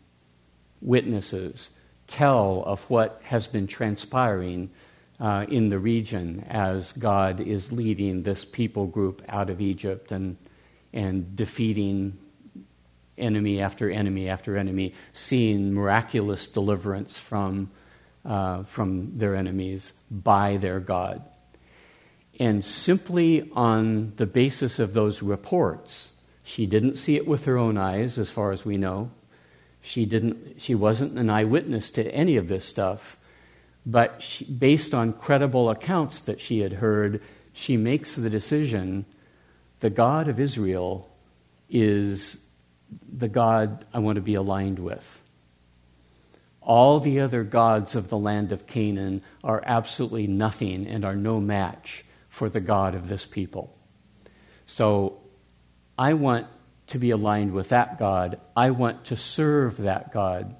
[0.81, 1.71] witnesses
[2.07, 4.71] tell of what has been transpiring
[5.21, 10.37] uh, in the region as God is leading this people group out of Egypt and,
[10.93, 12.19] and defeating
[13.17, 17.71] enemy after enemy after enemy, seeing miraculous deliverance from,
[18.25, 21.23] uh, from their enemies by their God.
[22.41, 27.77] And simply on the basis of those reports, she didn't see it with her own
[27.79, 29.11] eyes, as far as we know.
[29.81, 33.19] She, didn't, she wasn't an eyewitness to any of this stuff
[33.87, 37.21] but she, based on credible accounts that she had heard,
[37.53, 39.05] she makes the decision
[39.81, 41.11] the God of Israel
[41.69, 42.43] is
[43.13, 45.21] the God I want to be aligned with.
[46.65, 51.39] All the other gods of the land of Canaan are absolutely nothing and are no
[51.41, 53.77] match for the God of this people.
[54.67, 55.21] So
[55.99, 56.47] I want
[56.89, 58.41] to be aligned with that God.
[58.57, 60.57] I want to serve that God.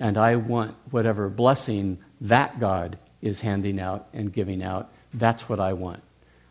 [0.00, 4.92] And I want whatever blessing that God is handing out and giving out.
[5.14, 6.02] That's what I want.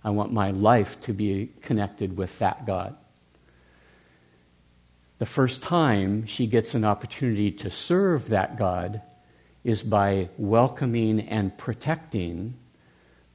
[0.04, 2.96] I want my life to be connected with that God.
[5.18, 9.02] The first time she gets an opportunity to serve that God
[9.64, 12.54] is by welcoming and protecting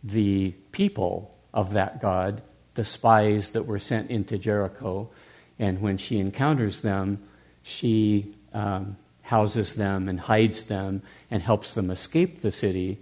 [0.05, 2.43] the people of that God,
[2.75, 5.11] the spies that were sent into Jericho.
[5.59, 7.23] And when she encounters them,
[7.63, 12.99] she um, houses them and hides them and helps them escape the city.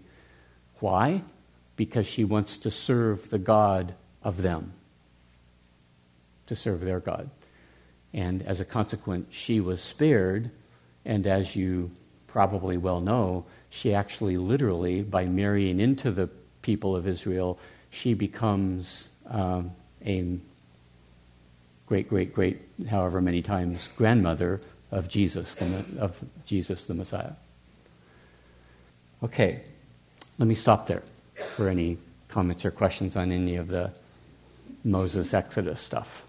[0.80, 1.22] Why?
[1.76, 4.72] Because she wants to serve the God of them,
[6.46, 7.30] to serve their God.
[8.12, 10.50] And as a consequence, she was spared.
[11.04, 11.90] And as you
[12.26, 16.28] probably well know, she actually literally, by marrying into the
[16.62, 17.58] people of Israel,
[17.90, 19.72] she becomes um,
[20.04, 20.38] a
[21.86, 27.32] great, great, great, however many times, grandmother of Jesus, the, of Jesus the Messiah.
[29.22, 29.60] Okay,
[30.38, 31.02] let me stop there
[31.56, 33.90] for any comments or questions on any of the
[34.84, 36.24] Moses Exodus stuff.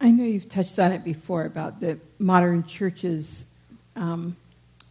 [0.00, 3.44] I know you've touched on it before about the modern church's
[3.94, 4.36] um,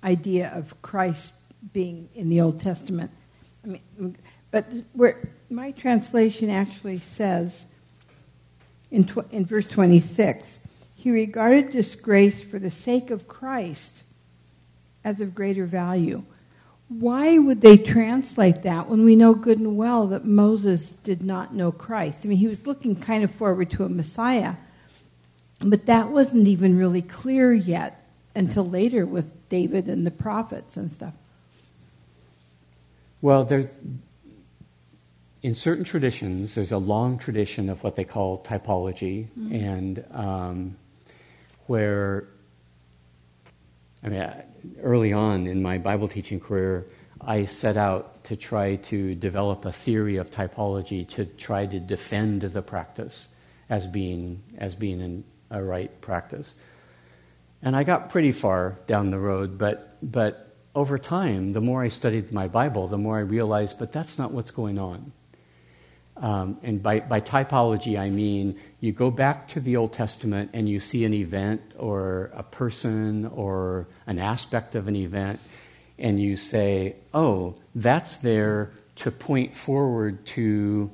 [0.03, 1.33] idea of Christ
[1.73, 3.11] being in the Old Testament.
[3.63, 4.17] I mean,
[4.51, 7.65] but where my translation actually says
[8.89, 10.59] in, tw- in verse 26
[10.95, 14.03] he regarded disgrace for the sake of Christ
[15.03, 16.23] as of greater value.
[16.87, 21.53] Why would they translate that when we know good and well that Moses did not
[21.53, 22.21] know Christ?
[22.23, 24.55] I mean, he was looking kind of forward to a Messiah,
[25.65, 30.91] but that wasn't even really clear yet until later with David and the prophets and
[30.91, 31.15] stuff.
[33.21, 33.69] Well, there,
[35.41, 39.55] in certain traditions, there's a long tradition of what they call typology, mm-hmm.
[39.55, 40.75] and um,
[41.67, 42.27] where,
[44.03, 44.29] I mean,
[44.81, 46.85] early on in my Bible teaching career,
[47.21, 52.41] I set out to try to develop a theory of typology to try to defend
[52.41, 53.29] the practice
[53.69, 55.23] as being as being an,
[55.53, 56.55] a right practice.
[57.61, 61.89] And I got pretty far down the road, but but over time, the more I
[61.89, 65.11] studied my Bible, the more I realized, but that's not what's going on.
[66.17, 70.69] Um, and by, by typology, I mean you go back to the Old Testament and
[70.69, 75.39] you see an event or a person or an aspect of an event,
[75.97, 80.91] and you say, oh, that's there to point forward to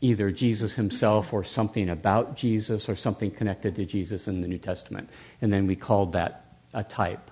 [0.00, 4.58] either Jesus himself or something about Jesus or something connected to Jesus in the New
[4.58, 5.08] Testament.
[5.40, 7.30] And then we called that a type.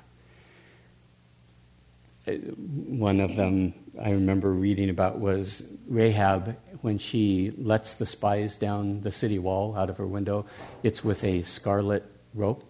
[2.27, 9.03] One of them I remember reading about was Rahab when she lets the spies down
[9.03, 10.47] the city wall out of her window.
[10.83, 12.65] It's with a scarlet rope.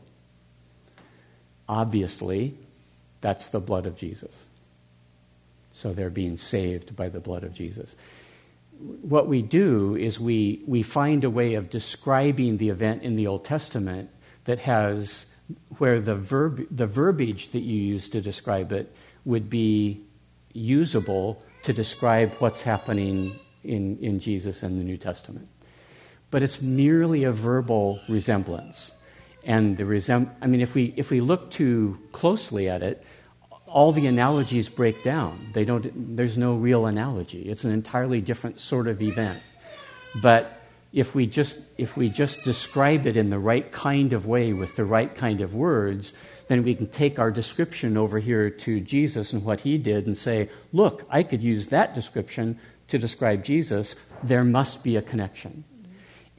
[1.69, 2.59] Obviously,
[3.21, 4.45] that's the blood of Jesus.
[5.73, 7.97] So they're being saved by the blood of Jesus.
[8.79, 13.27] What we do is we, we find a way of describing the event in the
[13.27, 14.11] Old Testament
[14.45, 15.27] that has
[15.79, 18.95] where the, verb, the verbiage that you use to describe it
[19.25, 20.01] would be
[20.53, 25.49] usable to describe what's happening in, in Jesus and the New Testament.
[26.31, 28.93] But it's merely a verbal resemblance.
[29.45, 33.05] And the resem- I mean, if we, if we look too closely at it,
[33.75, 35.49] all the analogies break down.
[35.53, 37.43] They don't, there's no real analogy.
[37.51, 39.43] It's an entirely different sort of event.
[40.23, 40.61] But
[40.93, 44.77] if we just, if we just describe it in the right kind of way with
[44.77, 46.13] the right kind of words,
[46.47, 50.17] then we can take our description over here to Jesus and what he did and
[50.17, 53.97] say, look, I could use that description to describe Jesus.
[54.23, 55.65] There must be a connection.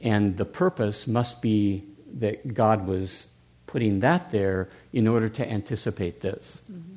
[0.00, 1.84] And the purpose must be
[2.14, 3.26] that God was
[3.66, 6.62] putting that there in order to anticipate this.
[6.72, 6.95] Mm-hmm.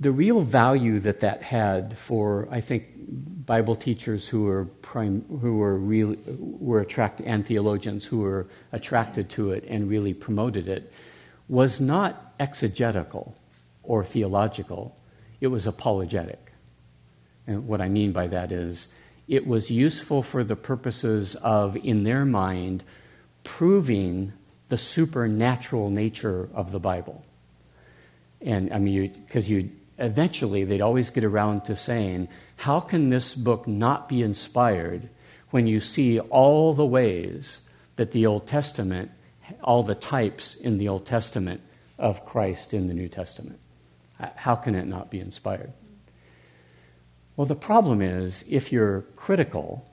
[0.00, 2.86] The real value that that had for, I think,
[3.46, 9.28] Bible teachers who were prime, who were really were attracted and theologians who were attracted
[9.30, 10.90] to it and really promoted it
[11.48, 13.36] was not exegetical
[13.82, 14.98] or theological,
[15.40, 16.52] it was apologetic.
[17.46, 18.88] And what I mean by that is
[19.28, 22.82] it was useful for the purposes of, in their mind,
[23.42, 24.32] proving
[24.68, 27.24] the supernatural nature of the Bible.
[28.40, 33.08] And I mean, because you, you eventually they'd always get around to saying, how can
[33.08, 35.08] this book not be inspired
[35.50, 39.10] when you see all the ways that the Old Testament
[39.62, 41.60] all the types in the Old Testament
[41.98, 43.58] of Christ in the New Testament.
[44.36, 45.72] How can it not be inspired?
[47.36, 49.88] Well, the problem is if you're critical,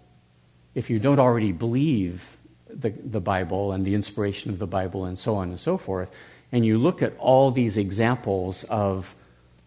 [0.76, 2.38] if you don't already believe
[2.70, 6.12] the, the Bible and the inspiration of the Bible and so on and so forth,
[6.52, 9.16] and you look at all these examples of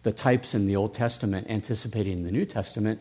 [0.05, 2.99] the types in the Old Testament anticipating the New Testament,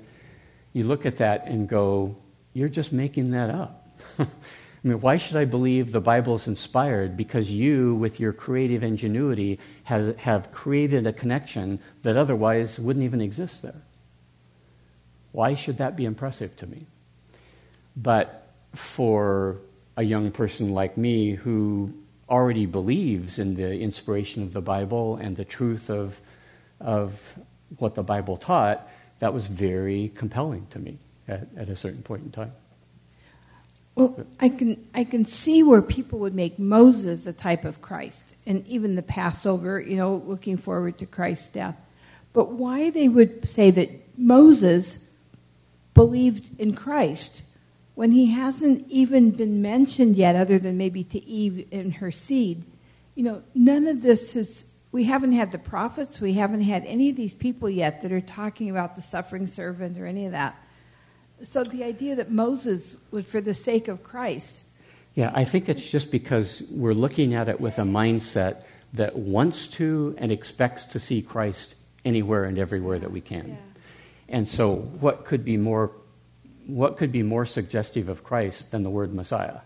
[0.73, 2.17] you look at that and go,
[2.55, 3.95] you're just making that up.
[4.19, 4.27] I
[4.83, 7.15] mean, why should I believe the Bible is inspired?
[7.15, 13.21] Because you, with your creative ingenuity, have, have created a connection that otherwise wouldn't even
[13.21, 13.83] exist there.
[15.33, 16.87] Why should that be impressive to me?
[17.95, 19.59] But for
[19.99, 21.93] a young person like me who
[22.31, 26.23] already believes in the inspiration of the Bible and the truth of,
[26.81, 27.39] of
[27.79, 30.99] what the Bible taught, that was very compelling to me
[31.29, 32.53] at, at a certain point in time.
[33.95, 38.35] Well, I can I can see where people would make Moses a type of Christ,
[38.45, 41.77] and even the Passover, you know, looking forward to Christ's death.
[42.33, 44.99] But why they would say that Moses
[45.95, 47.43] believed in Christ
[47.95, 52.65] when he hasn't even been mentioned yet, other than maybe to Eve and her seed?
[53.15, 54.67] You know, none of this is.
[54.95, 56.21] We haven't had the prophets.
[56.21, 59.99] We haven't had any of these people yet that are talking about the suffering servant
[59.99, 60.55] or any of that.
[61.43, 64.63] So the idea that Moses was for the sake of Christ.
[65.17, 69.67] Yeah, I think it's just because we're looking at it with a mindset that wants
[69.79, 71.75] to and expects to see Christ
[72.05, 73.49] anywhere and everywhere that we can.
[73.49, 73.57] Yeah.
[74.29, 75.91] And so what could be more
[76.67, 79.59] what could be more suggestive of Christ than the word Messiah?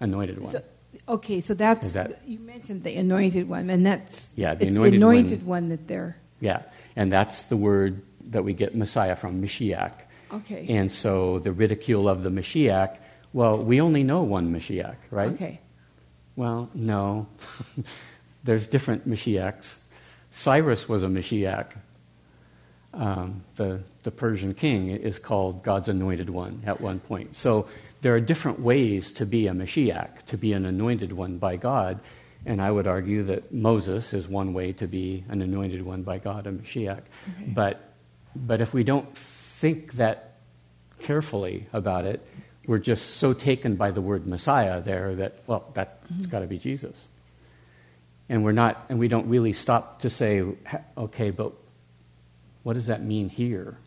[0.00, 0.50] Anointed one.
[0.50, 0.62] So,
[1.08, 4.96] okay, so that's that, you mentioned the anointed one and that's yeah, the anointed, the
[4.96, 6.62] anointed one, one that they're Yeah.
[6.96, 9.92] And that's the word that we get Messiah from, Mashiach.
[10.32, 10.66] Okay.
[10.68, 12.98] And so the ridicule of the Mashiach,
[13.32, 15.32] well, we only know one Mashiach, right?
[15.32, 15.60] Okay.
[16.36, 17.26] Well, no.
[18.44, 19.78] There's different Mashiachs.
[20.30, 21.72] Cyrus was a Mashiach.
[22.92, 27.36] Um, the, the Persian king is called God's anointed one at one point.
[27.36, 27.68] So
[28.04, 32.00] there are different ways to be a Mashiach, to be an anointed one by God.
[32.44, 36.18] And I would argue that Moses is one way to be an anointed one by
[36.18, 36.98] God, a Mashiach.
[36.98, 37.46] Okay.
[37.46, 37.94] But,
[38.36, 40.36] but if we don't think that
[41.00, 42.20] carefully about it,
[42.66, 46.30] we're just so taken by the word Messiah there that, well, that's mm-hmm.
[46.30, 47.08] got to be Jesus.
[48.28, 50.44] And we're not, and we don't really stop to say,
[50.98, 51.54] okay, but
[52.64, 53.78] what does that mean here?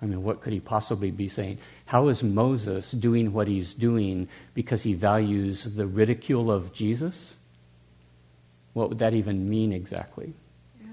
[0.00, 1.58] I mean, what could he possibly be saying?
[1.86, 7.36] How is Moses doing what he's doing because he values the ridicule of Jesus?
[8.74, 10.34] What would that even mean exactly?
[10.80, 10.86] Yeah.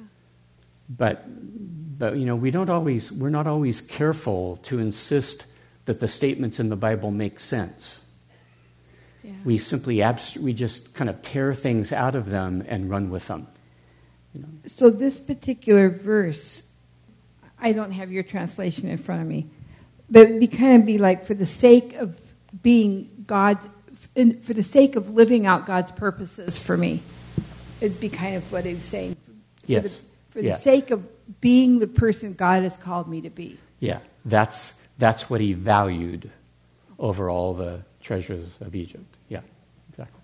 [0.90, 1.24] But,
[2.00, 5.46] but you know, we don't always, we're not always careful to insist
[5.86, 8.04] that the statements in the Bible make sense.
[9.24, 9.34] Yeah.
[9.44, 13.28] We simply abst- we just kind of tear things out of them and run with
[13.28, 13.48] them.
[14.34, 14.48] You know?
[14.66, 16.64] So this particular verse
[17.60, 19.48] I don't have your translation in front of me,
[20.10, 22.20] but it'd be kind of be like for the sake of
[22.62, 23.60] being God,
[24.44, 27.02] for the sake of living out God's purposes for me.
[27.82, 29.16] It'd be kind of what he was saying.
[29.16, 29.84] For yes.
[29.84, 30.58] The, for the yeah.
[30.58, 31.04] sake of
[31.42, 33.58] being the person God has called me to be.
[33.80, 36.30] Yeah, that's that's what he valued
[37.00, 39.04] over all the treasures of Egypt.
[39.30, 39.42] Yeah,
[39.90, 40.22] exactly.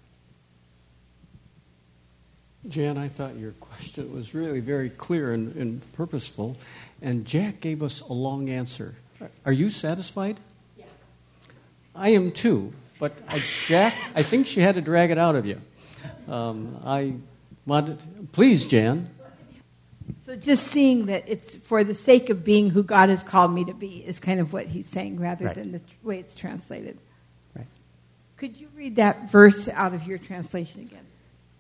[2.67, 6.57] Jan, I thought your question was really very clear and, and purposeful.
[7.01, 8.95] And Jack gave us a long answer.
[9.45, 10.39] Are you satisfied?
[10.77, 10.85] Yeah.
[11.95, 12.73] I am too.
[12.99, 15.59] But I, Jack, I think she had to drag it out of you.
[16.27, 17.15] Um, I
[17.65, 17.99] wanted,
[18.31, 19.09] please, Jan.
[20.25, 23.65] So just seeing that it's for the sake of being who God has called me
[23.65, 25.55] to be is kind of what he's saying rather right.
[25.55, 26.99] than the way it's translated.
[27.55, 27.65] Right.
[28.37, 31.05] Could you read that verse out of your translation again?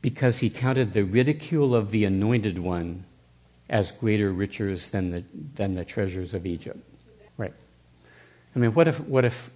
[0.01, 3.05] Because he counted the ridicule of the anointed one
[3.71, 5.23] as greater riches than the,
[5.55, 6.77] than the treasures of Egypt.
[7.37, 7.53] Right.
[8.55, 9.49] I mean, what if, what if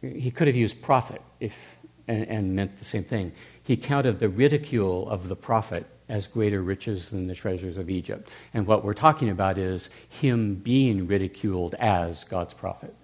[0.00, 1.76] he could have used prophet if,
[2.08, 3.32] and, and meant the same thing?
[3.62, 8.28] He counted the ridicule of the prophet as greater riches than the treasures of Egypt.
[8.54, 12.94] And what we're talking about is him being ridiculed as God's prophet.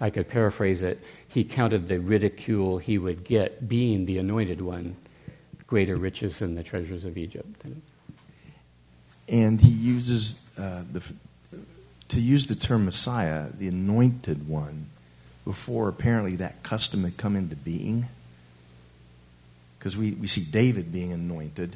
[0.00, 1.00] I could paraphrase it.
[1.28, 4.96] He counted the ridicule he would get being the anointed one
[5.66, 7.64] greater riches than the treasures of Egypt
[9.28, 11.02] and he uses uh, the
[12.12, 14.86] to use the term Messiah, the anointed one,
[15.46, 18.06] before apparently that custom had come into being.
[19.78, 21.74] Because we, we see David being anointed,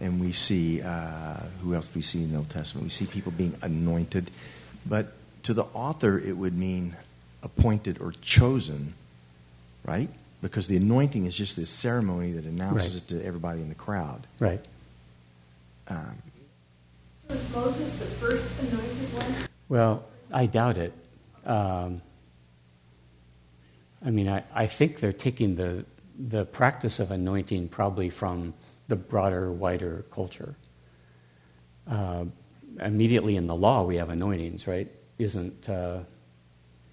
[0.00, 2.84] and we see, uh, who else we see in the Old Testament?
[2.84, 4.30] We see people being anointed.
[4.86, 6.94] But to the author, it would mean
[7.42, 8.94] appointed or chosen,
[9.84, 10.08] right?
[10.42, 13.02] Because the anointing is just this ceremony that announces right.
[13.02, 14.26] it to everybody in the crowd.
[14.38, 14.64] Right.
[15.88, 16.22] Um,
[17.34, 19.48] was Moses the first anointed one?
[19.68, 20.92] Well, I doubt it.
[21.44, 22.00] Um,
[24.04, 25.84] I mean, I, I think they're taking the,
[26.18, 28.54] the practice of anointing probably from
[28.86, 30.54] the broader, wider culture.
[31.88, 32.26] Uh,
[32.80, 34.88] immediately in the law, we have anointings, right?
[35.18, 36.00] Isn't uh,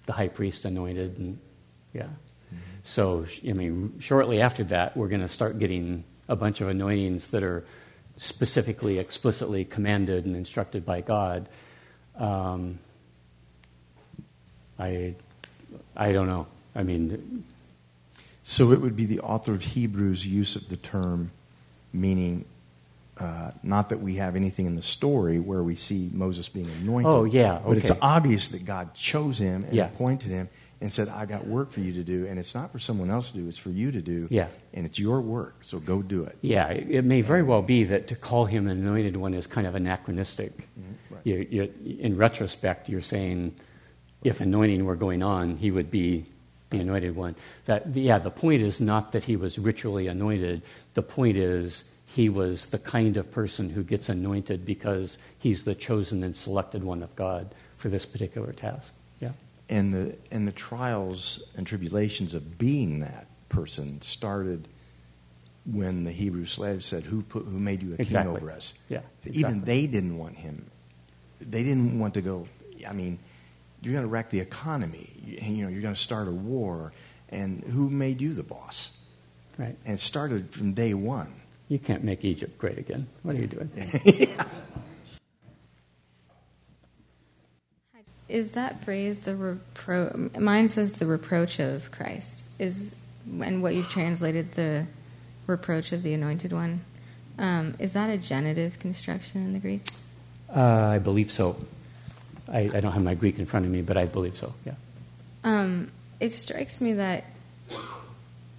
[0.06, 1.18] the high priest anointed?
[1.18, 1.38] And
[1.92, 2.02] yeah.
[2.02, 2.56] Mm-hmm.
[2.82, 7.28] So, I mean, shortly after that, we're going to start getting a bunch of anointings
[7.28, 7.64] that are
[8.22, 11.48] specifically, explicitly commanded and instructed by God.
[12.16, 12.78] Um,
[14.78, 15.16] I,
[15.96, 16.46] I don't know.
[16.74, 17.42] I mean,
[18.44, 21.32] so it would be the author of Hebrews' use of the term,
[21.92, 22.44] meaning
[23.18, 27.10] uh, not that we have anything in the story where we see Moses being anointed.
[27.10, 27.56] Oh, yeah.
[27.56, 27.64] Okay.
[27.66, 29.86] But it's obvious that God chose him and yeah.
[29.86, 30.48] appointed him
[30.82, 33.30] and said, I got work for you to do, and it's not for someone else
[33.30, 34.26] to do, it's for you to do.
[34.30, 34.48] Yeah.
[34.74, 36.36] And it's your work, so go do it.
[36.40, 39.68] Yeah, it may very well be that to call him an anointed one is kind
[39.68, 40.58] of anachronistic.
[40.58, 41.14] Mm-hmm.
[41.14, 41.20] Right.
[41.24, 43.54] You, you, in retrospect, you're saying
[44.24, 46.24] if anointing were going on, he would be
[46.70, 47.36] the anointed one.
[47.66, 50.62] That, yeah, the point is not that he was ritually anointed,
[50.94, 55.76] the point is he was the kind of person who gets anointed because he's the
[55.76, 58.92] chosen and selected one of God for this particular task
[59.68, 64.68] and the and the trials and tribulations of being that person started
[65.64, 68.34] when the Hebrew slaves said, "Who put who made you a exactly.
[68.34, 69.40] king over us?" Yeah, exactly.
[69.40, 70.70] even they didn't want him.
[71.40, 72.48] They didn't want to go.
[72.88, 73.18] I mean,
[73.80, 75.10] you're going to wreck the economy.
[75.24, 76.92] You, you know, you're going to start a war,
[77.28, 78.96] and who made you the boss?
[79.58, 79.76] Right.
[79.84, 81.32] And it started from day one.
[81.68, 83.06] You can't make Egypt great again.
[83.22, 83.70] What are you doing?
[84.04, 84.44] yeah.
[88.32, 90.40] Is that phrase the repro?
[90.40, 92.48] Mine says the reproach of Christ.
[92.58, 94.86] Is and what you've translated the
[95.46, 96.80] reproach of the Anointed One.
[97.38, 99.86] Um, is that a genitive construction in the Greek?
[100.48, 101.56] Uh, I believe so.
[102.50, 104.54] I, I, don't have my Greek in front of me, but I believe so.
[104.64, 104.74] Yeah.
[105.44, 107.24] Um, it strikes me that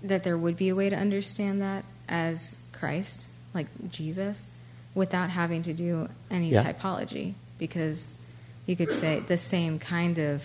[0.04, 4.50] that there would be a way to understand that as Christ, like Jesus,
[4.94, 6.72] without having to do any yeah.
[6.72, 8.23] typology, because
[8.66, 10.44] you could say the same kind of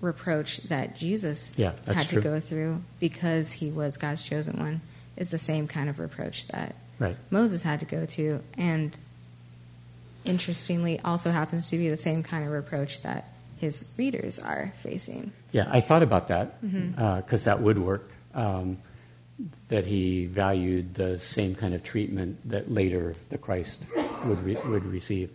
[0.00, 2.20] reproach that Jesus yeah, had true.
[2.22, 4.80] to go through because he was God's chosen one
[5.16, 7.16] is the same kind of reproach that right.
[7.30, 8.98] Moses had to go to and
[10.24, 13.24] interestingly, also happens to be the same kind of reproach that
[13.58, 15.32] his readers are facing.
[15.52, 17.00] Yeah, I thought about that because Mm-hmm.
[17.02, 18.10] uh, that would work.
[18.34, 18.78] Um,
[19.70, 23.86] that he valued the same kind of treatment that later the Christ
[24.26, 25.30] would re- would receive.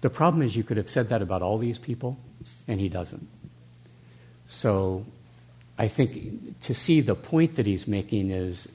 [0.00, 2.18] The problem is, you could have said that about all these people,
[2.66, 3.28] and he doesn't.
[4.46, 5.04] So,
[5.78, 8.68] I think to see the point that he's making is.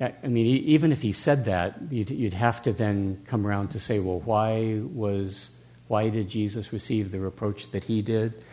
[0.00, 3.80] I mean, even if he said that, you'd, you'd have to then come around to
[3.80, 8.44] say, well, why was why did Jesus receive the reproach that he did?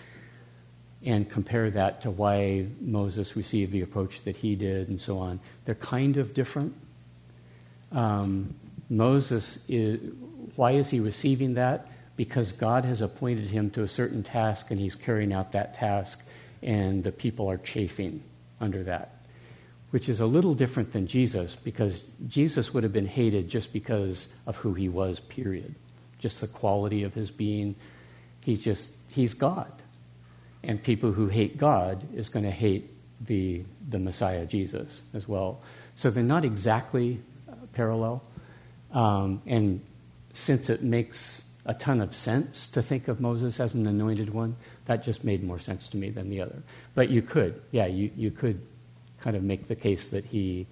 [1.06, 5.40] And compare that to why Moses received the approach that he did, and so on.
[5.66, 6.74] They're kind of different.
[7.92, 8.56] Um,
[8.90, 10.00] Moses is,
[10.56, 11.88] why is he receiving that?
[12.16, 16.26] Because God has appointed him to a certain task and he's carrying out that task,
[16.62, 18.24] and the people are chafing
[18.60, 19.12] under that.
[19.92, 24.34] Which is a little different than Jesus, because Jesus would have been hated just because
[24.48, 25.76] of who he was, period.
[26.20, 27.76] Just the quality of his being.
[28.44, 29.72] He's just, he's God.
[30.64, 32.90] And people who hate God is going to hate
[33.22, 35.62] the, the Messiah, Jesus, as well.
[35.96, 38.24] So they're not exactly uh, parallel.
[38.92, 39.82] Um, and
[40.36, 44.56] since it makes a ton of sense to think of Moses as an anointed one,
[44.86, 46.62] that just made more sense to me than the other.
[46.94, 48.62] But you could, yeah, you, you could
[49.20, 50.68] kind of make the case that he,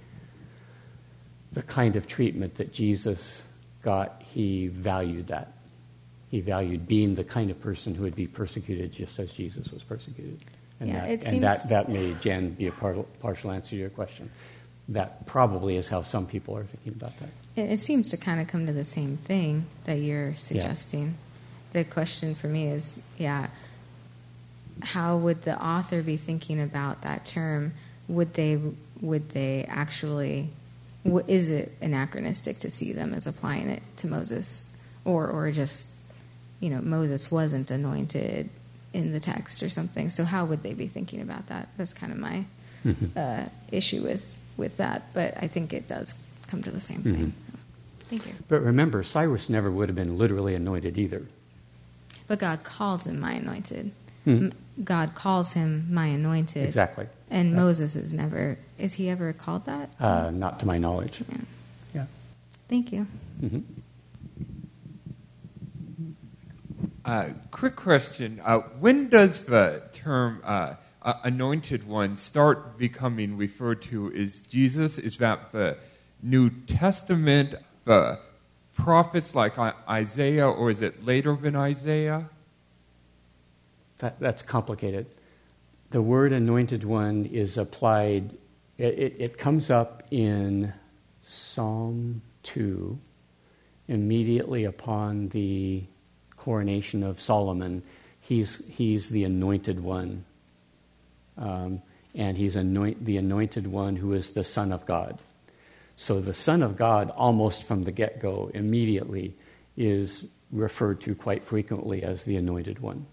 [1.54, 3.42] the kind of treatment that Jesus
[3.82, 5.54] got, he valued that.
[6.30, 9.82] He valued being the kind of person who would be persecuted just as Jesus was
[9.82, 10.40] persecuted.
[10.80, 13.76] And, Yeah, that, it and that, that may, Jan, be a par- partial answer to
[13.78, 14.30] your question.
[14.90, 17.30] That probably is how some people are thinking about that.
[17.56, 21.16] It, it seems to kind of come to the same thing that you're suggesting.
[21.72, 23.48] The question for me is, yeah,
[24.82, 27.74] how would the author be thinking about that term?
[28.08, 28.60] Would they
[29.02, 30.50] would they actually?
[31.28, 35.90] Is it anachronistic to see them as applying it to Moses, or or just,
[36.60, 38.50] you know, Moses wasn't anointed
[38.94, 40.10] in the text or something?
[40.10, 41.68] So how would they be thinking about that?
[41.78, 42.46] That's kind of my
[43.16, 45.14] uh, issue with with that.
[45.14, 47.34] But I think it does come to the same thing.
[48.10, 48.34] Thank you.
[48.48, 51.26] But remember, Cyrus never would have been literally anointed either.
[52.28, 53.92] But God calls him my anointed.
[54.24, 54.50] Hmm.
[54.84, 56.66] God calls him my anointed.
[56.66, 57.08] Exactly.
[57.30, 57.58] And Yeah.
[57.58, 58.58] Moses is never.
[58.80, 59.90] Is he ever called that?
[60.00, 61.22] Uh, not to my knowledge.
[61.30, 61.38] Yeah.
[61.94, 62.06] Yeah.
[62.70, 63.08] Thank you.
[63.40, 63.60] hmm
[67.06, 68.42] Uh, quick question.
[68.46, 74.98] Uh, when does the term uh, uh, anointed one start becoming referred to as Jesus?
[74.98, 75.78] Is that the
[76.22, 78.20] New Testament, the
[78.76, 82.30] prophets like Isaiah, or is it later than Isaiah?
[84.00, 85.08] That, that's complicated.
[85.92, 88.34] The word anointed one is applied,
[88.78, 90.74] it, it, it comes up in
[91.22, 92.98] Psalm 2
[93.88, 95.84] immediately upon the
[96.36, 97.84] coronation of Solomon.
[98.20, 100.26] He's, he's the anointed one.
[101.38, 101.82] Um,
[102.16, 105.20] and he's anoint, the anointed one who is the Son of God.
[105.96, 109.36] So the Son of God, almost from the get go, immediately,
[109.78, 113.06] is referred to quite frequently as the anointed one.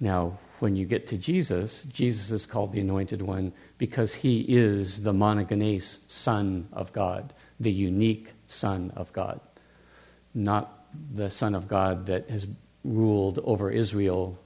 [0.00, 5.02] Now, when you get to Jesus, Jesus is called the Anointed One because he is
[5.02, 9.40] the monogenes Son of God, the unique Son of God,
[10.34, 12.46] not the Son of God that has
[12.84, 14.38] ruled over Israel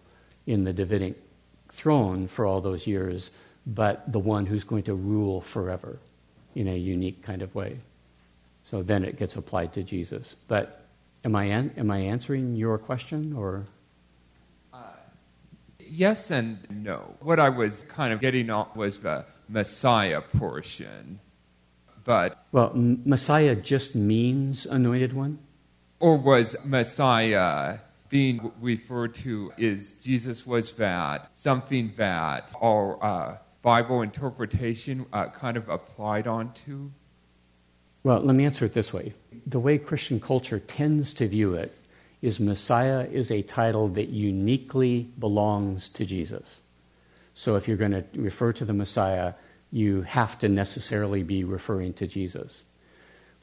[0.46, 1.22] in the Davidic
[1.70, 3.30] throne for all those years,
[3.66, 5.98] but the one who's going to rule forever
[6.54, 7.78] in a unique kind of way.
[8.64, 10.36] So then it gets applied to Jesus.
[10.48, 10.84] But
[11.24, 13.64] am I, an- am I answering your question or?
[15.78, 17.14] Yes and no.
[17.20, 21.20] What I was kind of getting at was the Messiah portion.
[22.04, 25.38] But, Well, M- Messiah just means anointed one.
[26.00, 27.78] or was Messiah
[28.08, 35.56] being referred to as Jesus was that, something that our uh, Bible interpretation uh, kind
[35.56, 36.90] of applied onto?
[38.02, 39.14] Well, let me answer it this way.
[39.46, 41.76] The way Christian culture tends to view it
[42.20, 46.60] is Messiah is a title that uniquely belongs to Jesus.
[47.34, 49.34] So if you're going to refer to the Messiah,
[49.70, 52.64] you have to necessarily be referring to Jesus.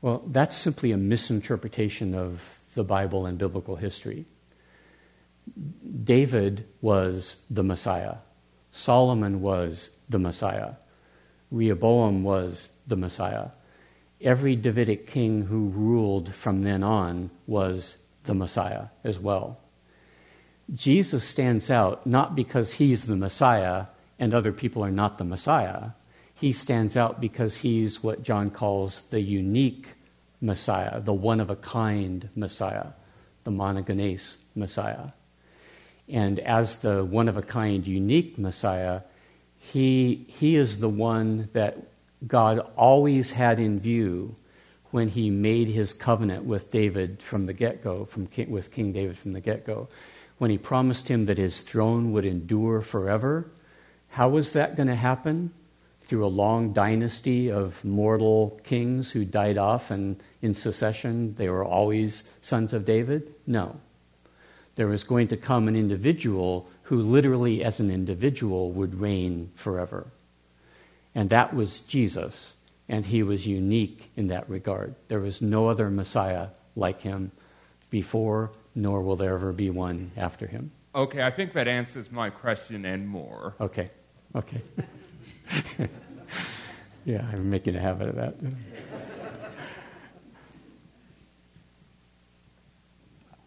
[0.01, 4.25] Well, that's simply a misinterpretation of the Bible and biblical history.
[6.03, 8.17] David was the Messiah.
[8.71, 10.73] Solomon was the Messiah.
[11.51, 13.49] Rehoboam was the Messiah.
[14.21, 19.59] Every Davidic king who ruled from then on was the Messiah as well.
[20.73, 23.85] Jesus stands out not because he's the Messiah
[24.19, 25.91] and other people are not the Messiah.
[26.35, 29.87] He stands out because he's what John calls the unique
[30.41, 32.87] Messiah, the one of a kind Messiah,
[33.43, 35.09] the monogenes Messiah.
[36.07, 39.01] And as the one of a kind, unique Messiah,
[39.59, 41.77] he, he is the one that
[42.25, 44.35] God always had in view
[44.91, 48.07] when he made his covenant with David from the get go,
[48.47, 49.87] with King David from the get go.
[50.37, 53.51] When he promised him that his throne would endure forever,
[54.09, 55.53] how was that going to happen?
[56.01, 61.63] Through a long dynasty of mortal kings who died off and in succession they were
[61.63, 63.35] always sons of David?
[63.45, 63.79] No.
[64.73, 70.07] There was going to come an individual who literally, as an individual, would reign forever.
[71.13, 72.55] And that was Jesus,
[72.87, 74.95] and he was unique in that regard.
[75.07, 77.31] There was no other Messiah like him
[77.91, 80.71] before, nor will there ever be one after him.
[80.95, 83.53] Okay, I think that answers my question and more.
[83.61, 83.91] Okay,
[84.33, 84.61] okay.
[87.05, 88.33] yeah, I'm making a habit of that.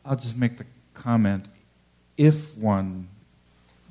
[0.04, 1.48] I'll just make the comment
[2.16, 3.08] if one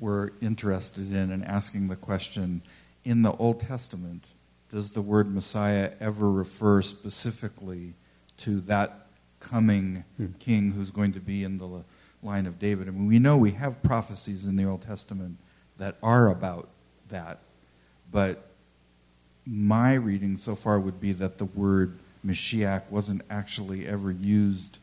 [0.02, 2.60] were interested in and asking the question
[3.04, 4.24] in the Old Testament,
[4.68, 7.94] does the word Messiah ever refer specifically
[8.38, 9.06] to that
[9.38, 10.26] coming hmm.
[10.40, 11.84] king who's going to be in the
[12.20, 12.88] line of David?
[12.88, 15.36] I mean, we know we have prophecies in the Old Testament
[15.78, 16.68] that are about
[17.08, 17.38] that,
[18.10, 18.48] but
[19.46, 21.96] my reading so far would be that the word
[22.26, 24.78] Mashiach wasn't actually ever used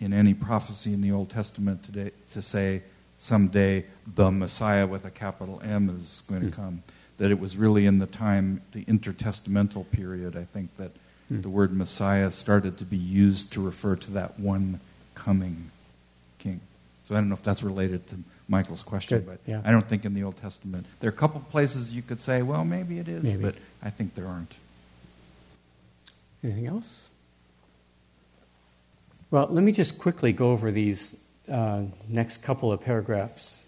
[0.00, 2.82] in any prophecy in the Old Testament today to say
[3.18, 6.62] someday the Messiah with a capital M is going to hmm.
[6.62, 6.82] come.
[7.18, 10.92] That it was really in the time, the intertestamental period, I think, that
[11.32, 11.42] mm.
[11.42, 14.78] the word Messiah started to be used to refer to that one
[15.16, 15.72] coming
[16.38, 16.60] king.
[17.08, 19.26] So I don't know if that's related to Michael's question, Good.
[19.26, 19.62] but yeah.
[19.64, 20.86] I don't think in the Old Testament.
[21.00, 23.42] There are a couple places you could say, well, maybe it is, maybe.
[23.42, 24.56] but I think there aren't.
[26.44, 27.08] Anything else?
[29.30, 31.16] Well, let me just quickly go over these
[31.50, 33.64] uh, next couple of paragraphs,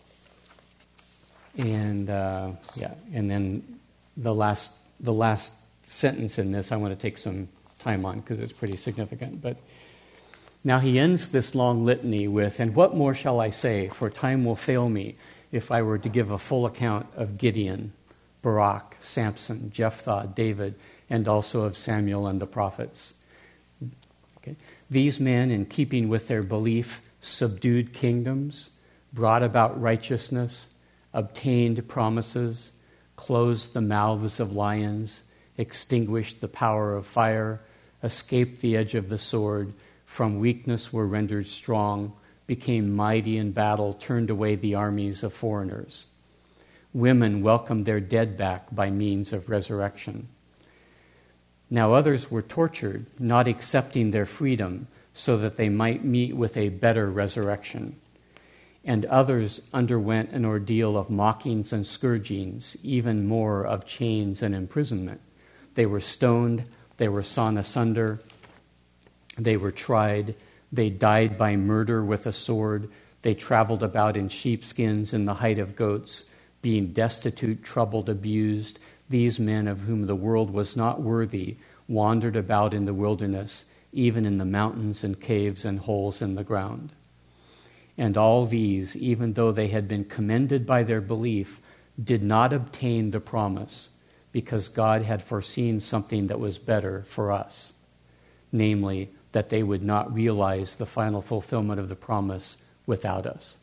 [1.57, 3.81] and uh, yeah, and then
[4.17, 5.53] the last the last
[5.87, 9.43] sentence in this I want to take some time on because it's pretty significant.
[9.43, 9.59] But
[10.63, 13.89] now he ends this long litany with, "And what more shall I say?
[13.89, 15.17] For time will fail me
[15.53, 17.93] if I were to give a full account of Gideon,
[18.43, 20.75] Barak, Samson, Jephthah, David,
[21.09, 23.15] and also of Samuel and the prophets."
[24.39, 24.57] Okay.
[24.91, 28.71] These men, in keeping with their belief, subdued kingdoms,
[29.13, 30.69] brought about righteousness,
[31.13, 32.73] obtained promises,
[33.17, 35.23] closed the mouths of lions,
[35.59, 37.61] extinguished the power of fire,
[38.03, 39.73] escaped the edge of the sword,
[40.07, 42.13] from weakness were rendered strong,
[42.47, 46.07] became mighty in battle, turned away the armies of foreigners.
[46.93, 50.29] Women welcomed their dead back by means of resurrection.
[51.69, 56.69] Now others were tortured, not accepting their freedom, so that they might meet with a
[56.69, 57.97] better resurrection.
[58.85, 65.21] And others underwent an ordeal of mockings and scourgings, even more of chains and imprisonment.
[65.75, 66.65] They were stoned,
[66.97, 68.21] they were sawn asunder,
[69.37, 70.35] they were tried,
[70.73, 72.91] they died by murder with a sword,
[73.23, 76.25] they traveled about in sheepskins in the height of goats,
[76.63, 81.57] being destitute, troubled, abused these men of whom the world was not worthy
[81.89, 86.45] wandered about in the wilderness, even in the mountains and caves and holes in the
[86.45, 86.93] ground.
[87.99, 91.61] And all these, even though they had been commended by their belief,
[92.03, 93.91] did not obtain the promise
[94.33, 97.73] because God had foreseen something that was better for us,
[98.53, 103.57] namely, that they would not realize the final fulfillment of the promise without us.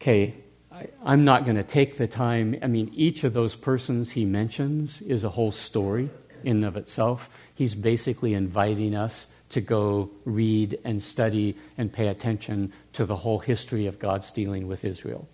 [0.00, 0.34] Okay,
[0.70, 2.56] I, am not going to take the time.
[2.62, 6.10] I mean, each of those persons he mentions is a whole story
[6.44, 7.30] in of itself.
[7.58, 13.40] He's basically inviting us to go read and study and pay attention to the whole
[13.40, 15.28] history of God's dealing with Israel.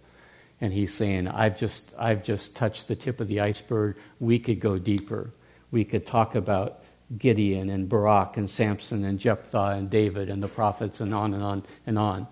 [0.58, 3.98] And he's saying, I've just, I've just touched the tip of the iceberg.
[4.20, 5.32] We could go deeper.
[5.70, 6.82] We could talk about
[7.18, 11.42] Gideon and Barak and Samson and Jephthah and David and the prophets and on and
[11.42, 12.26] on and on.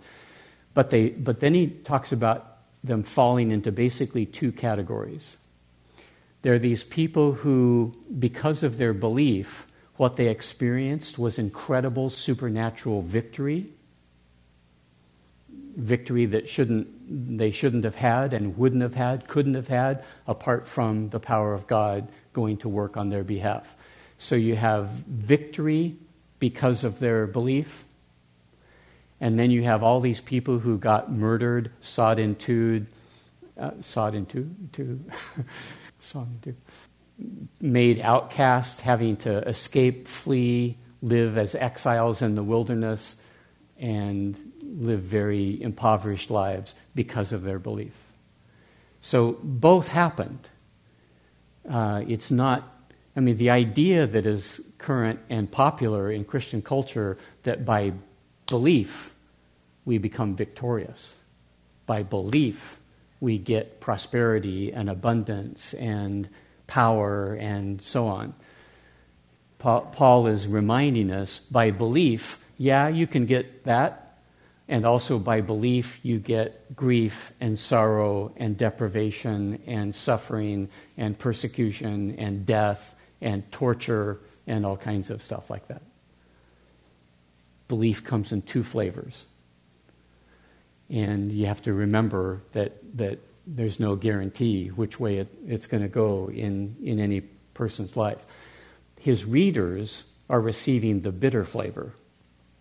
[0.72, 5.36] But, they, but then he talks about them falling into basically two categories.
[6.40, 9.66] There are these people who, because of their belief,
[10.02, 13.70] what they experienced was incredible supernatural victory.
[15.76, 20.66] Victory that shouldn't, they shouldn't have had and wouldn't have had, couldn't have had, apart
[20.66, 23.76] from the power of God going to work on their behalf.
[24.18, 25.94] So you have victory
[26.40, 27.84] because of their belief,
[29.20, 32.86] and then you have all these people who got murdered, sawed into,
[33.56, 34.98] uh, sawed into, to,
[36.00, 36.58] sawed into,
[37.60, 43.16] made outcast, having to escape, flee, live as exiles in the wilderness
[43.78, 47.92] and live very impoverished lives because of their belief.
[49.00, 50.48] So both happened.
[51.68, 57.18] Uh, it's not, I mean, the idea that is current and popular in Christian culture
[57.42, 57.92] that by
[58.46, 59.14] belief
[59.84, 61.16] we become victorious.
[61.86, 62.78] By belief
[63.20, 66.28] we get prosperity and abundance and
[66.72, 68.32] power and so on.
[69.58, 74.16] Paul is reminding us by belief, yeah, you can get that,
[74.68, 82.14] and also by belief, you get grief and sorrow and deprivation and suffering and persecution
[82.16, 85.82] and death and torture and all kinds of stuff like that.
[87.68, 89.26] Belief comes in two flavors.
[90.88, 95.82] And you have to remember that, that there's no guarantee which way it, it's going
[95.82, 98.24] to go in, in any person's life
[99.02, 101.92] his readers are receiving the bitter flavor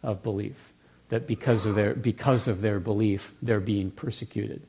[0.01, 0.73] of belief,
[1.09, 4.63] that because of their, because of their belief, they're being persecuted.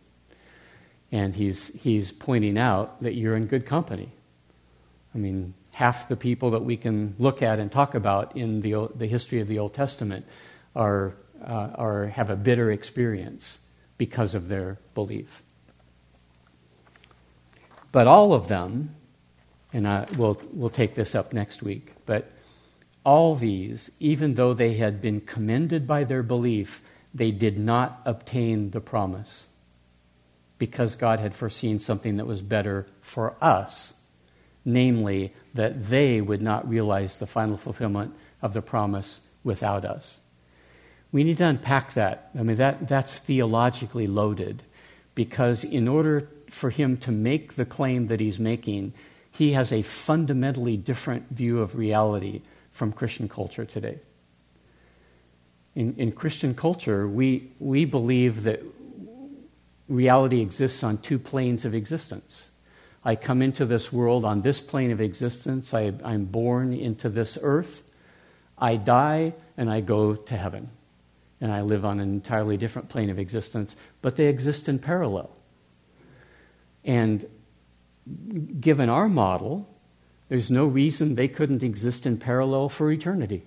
[1.10, 4.10] And he's, he's pointing out that you're in good company.
[5.14, 8.90] I mean, half the people that we can look at and talk about in the,
[8.94, 10.26] the history of the Old Testament
[10.76, 13.60] are, uh, are, have a bitter experience
[13.96, 15.42] because of their belief.
[17.92, 18.94] But all of them
[19.72, 21.92] and I, we'll, we'll take this up next week.
[22.04, 22.30] But
[23.04, 26.82] all these, even though they had been commended by their belief,
[27.14, 29.46] they did not obtain the promise
[30.58, 33.94] because God had foreseen something that was better for us,
[34.64, 40.18] namely, that they would not realize the final fulfillment of the promise without us.
[41.10, 42.30] We need to unpack that.
[42.38, 44.62] I mean, that, that's theologically loaded
[45.14, 48.92] because in order for him to make the claim that he's making,
[49.30, 53.98] he has a fundamentally different view of reality from Christian culture today.
[55.74, 58.60] In, in Christian culture, we, we believe that
[59.88, 62.48] reality exists on two planes of existence.
[63.02, 65.72] I come into this world on this plane of existence.
[65.72, 67.82] I, I'm born into this earth.
[68.58, 70.68] I die and I go to heaven.
[71.40, 75.30] And I live on an entirely different plane of existence, but they exist in parallel.
[76.84, 77.26] And
[78.60, 79.68] given our model,
[80.28, 83.42] there's no reason they couldn't exist in parallel for eternity.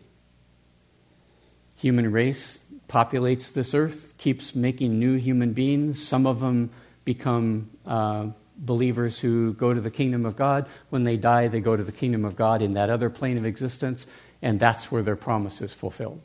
[1.77, 6.05] Human race populates this earth, keeps making new human beings.
[6.05, 6.69] Some of them
[7.03, 8.27] become uh,
[8.57, 10.67] believers who go to the kingdom of God.
[10.89, 13.45] When they die, they go to the kingdom of God in that other plane of
[13.45, 14.07] existence,
[14.41, 16.21] and that's where their promise is fulfilled.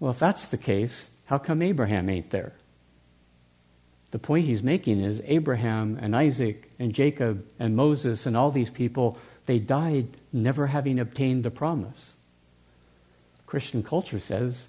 [0.00, 2.52] Well, if that's the case, how come Abraham ain't there?
[4.14, 8.70] The point he's making is Abraham and Isaac and Jacob and Moses and all these
[8.70, 12.14] people, they died never having obtained the promise.
[13.44, 14.68] Christian culture says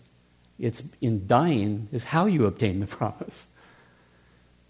[0.58, 3.46] it's in dying is how you obtain the promise.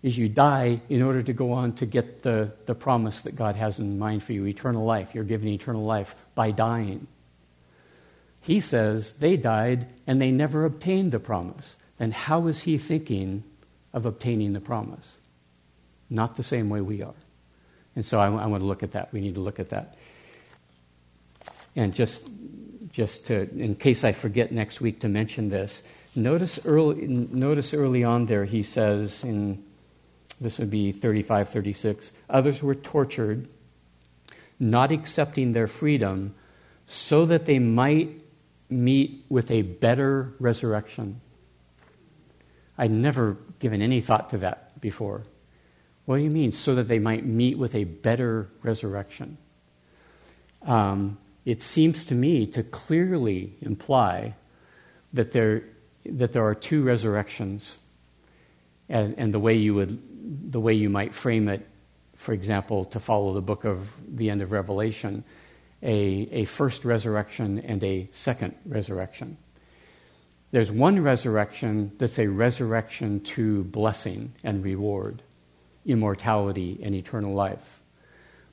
[0.04, 3.56] Is you die in order to go on to get the, the promise that God
[3.56, 5.16] has in mind for you, eternal life.
[5.16, 7.08] You're given eternal life by dying.
[8.42, 11.78] He says they died and they never obtained the promise.
[11.98, 13.46] And how is he thinking
[13.96, 15.16] of obtaining the promise.
[16.10, 17.16] Not the same way we are.
[17.96, 19.12] And so I, I want to look at that.
[19.14, 19.96] We need to look at that.
[21.78, 22.30] And just,
[22.92, 25.82] just to, in case I forget next week to mention this,
[26.14, 29.64] notice early, notice early on there he says in,
[30.40, 33.48] this would be 35, 36, others were tortured,
[34.60, 36.36] not accepting their freedom,
[36.86, 38.10] so that they might
[38.70, 41.22] meet with a better resurrection.
[42.78, 45.24] I'd never given any thought to that before.
[46.06, 46.52] What do you mean?
[46.52, 49.38] So that they might meet with a better resurrection.
[50.62, 54.36] Um, it seems to me to clearly imply
[55.14, 55.64] that there,
[56.06, 57.78] that there are two resurrections,
[58.90, 61.66] and, and the way you would, the way you might frame it,
[62.16, 65.24] for example, to follow the book of the end of Revelation,
[65.82, 65.94] a,
[66.32, 69.38] a first resurrection and a second resurrection.
[70.56, 75.22] There's one resurrection that's a resurrection to blessing and reward,
[75.86, 77.82] immortality and eternal life.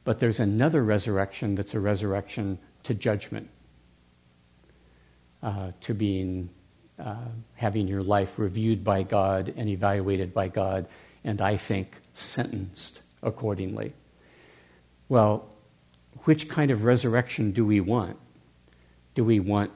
[0.03, 3.51] But there's another resurrection that's a resurrection to judgment,
[5.45, 6.51] uh, to being
[6.99, 10.89] uh, having your life reviewed by God and evaluated by God,
[11.23, 13.93] and I think sentenced accordingly.
[15.09, 15.49] Well,
[16.25, 18.17] which kind of resurrection do we want?
[19.15, 19.71] Do we want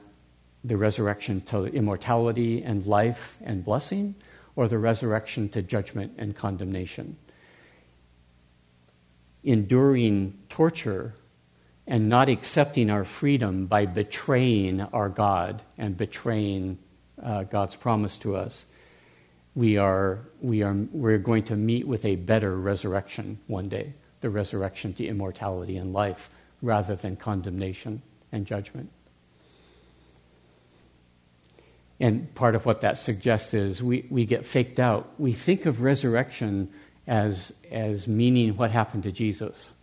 [0.67, 4.15] the resurrection to immortality and life and blessing,
[4.55, 7.15] or the resurrection to judgment and condemnation.
[9.43, 11.13] Enduring torture
[11.85, 16.77] and not accepting our freedom by betraying our God and betraying
[17.23, 18.65] uh, God's promise to us,
[19.55, 24.29] we are, we are we're going to meet with a better resurrection one day the
[24.29, 26.29] resurrection to immortality and life
[26.61, 28.01] rather than condemnation
[28.31, 28.89] and judgment.
[31.99, 35.09] And part of what that suggests is we, we get faked out.
[35.17, 36.71] We think of resurrection
[37.07, 39.73] as, as meaning what happened to Jesus.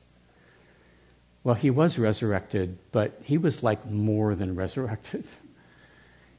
[1.43, 5.27] Well, he was resurrected, but he was like more than resurrected.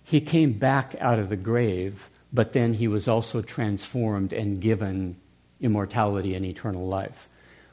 [0.07, 5.15] He came back out of the grave, but then he was also transformed and given
[5.59, 7.27] immortality and eternal life.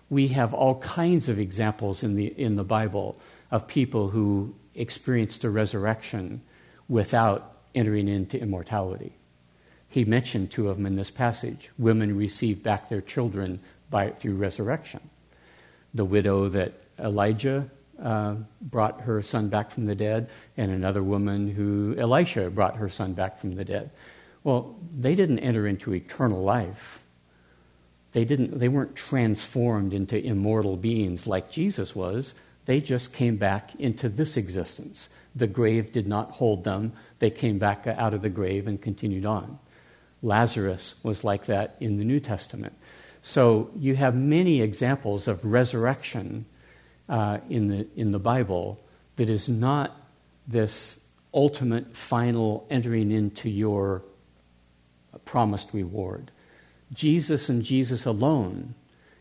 [0.09, 5.45] We have all kinds of examples in the, in the Bible of people who experienced
[5.45, 6.41] a resurrection
[6.89, 9.13] without entering into immortality.
[9.89, 11.71] He mentioned two of them in this passage.
[11.79, 13.61] Women received back their children
[13.91, 15.01] by, through resurrection.
[15.93, 17.69] The widow that Elijah
[18.03, 22.89] uh, brought her son back from the dead, and another woman who Elisha brought her
[22.89, 23.91] son back from the dead.
[24.45, 27.05] Well, they didn't enter into eternal life.
[28.13, 32.35] They, didn't, they weren't transformed into immortal beings like Jesus was.
[32.65, 35.09] They just came back into this existence.
[35.35, 36.93] The grave did not hold them.
[37.23, 39.61] They came back out of the grave and continued on.
[40.23, 42.75] Lazarus was like that in the New Testament.
[43.23, 46.47] So you have many examples of resurrection
[47.09, 49.97] uh, in, the, in the Bible that is not
[50.49, 50.99] this
[51.33, 54.03] ultimate, final entering into your
[55.25, 56.33] promised reward.
[56.93, 58.75] Jesus and Jesus alone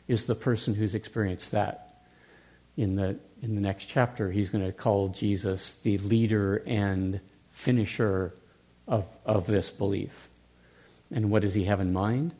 [0.07, 2.01] is the person who's experienced that.
[2.77, 7.21] In the, in the next chapter, he's going to call Jesus the leader and
[7.61, 8.33] finisher
[8.87, 10.29] of, of this belief.
[11.13, 12.33] And what does he have in mind?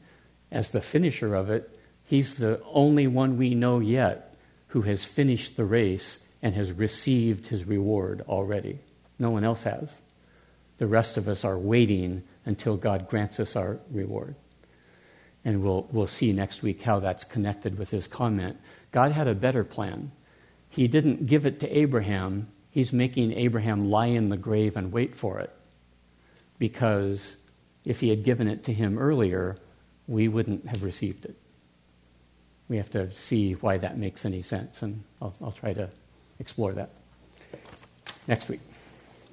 [0.52, 4.36] As the finisher of it, he's the only one we know yet
[4.70, 8.80] who has finished the race and has received his reward already.
[9.20, 9.94] No one else has.
[10.78, 14.34] The rest of us are waiting until God grants us our reward.
[15.46, 18.58] And we'll, we'll see next week how that's connected with his comment.
[18.92, 20.12] God had a better plan.
[20.70, 25.16] He didn't give it to Abraham, he's making Abraham lie in the grave and wait
[25.16, 25.54] for it.
[26.58, 27.38] Because
[27.86, 29.58] if he had given it to him earlier,
[30.08, 31.36] we wouldn't have received it
[32.72, 35.90] we have to see why that makes any sense, and I'll, I'll try to
[36.40, 36.90] explore that
[38.30, 38.62] next week.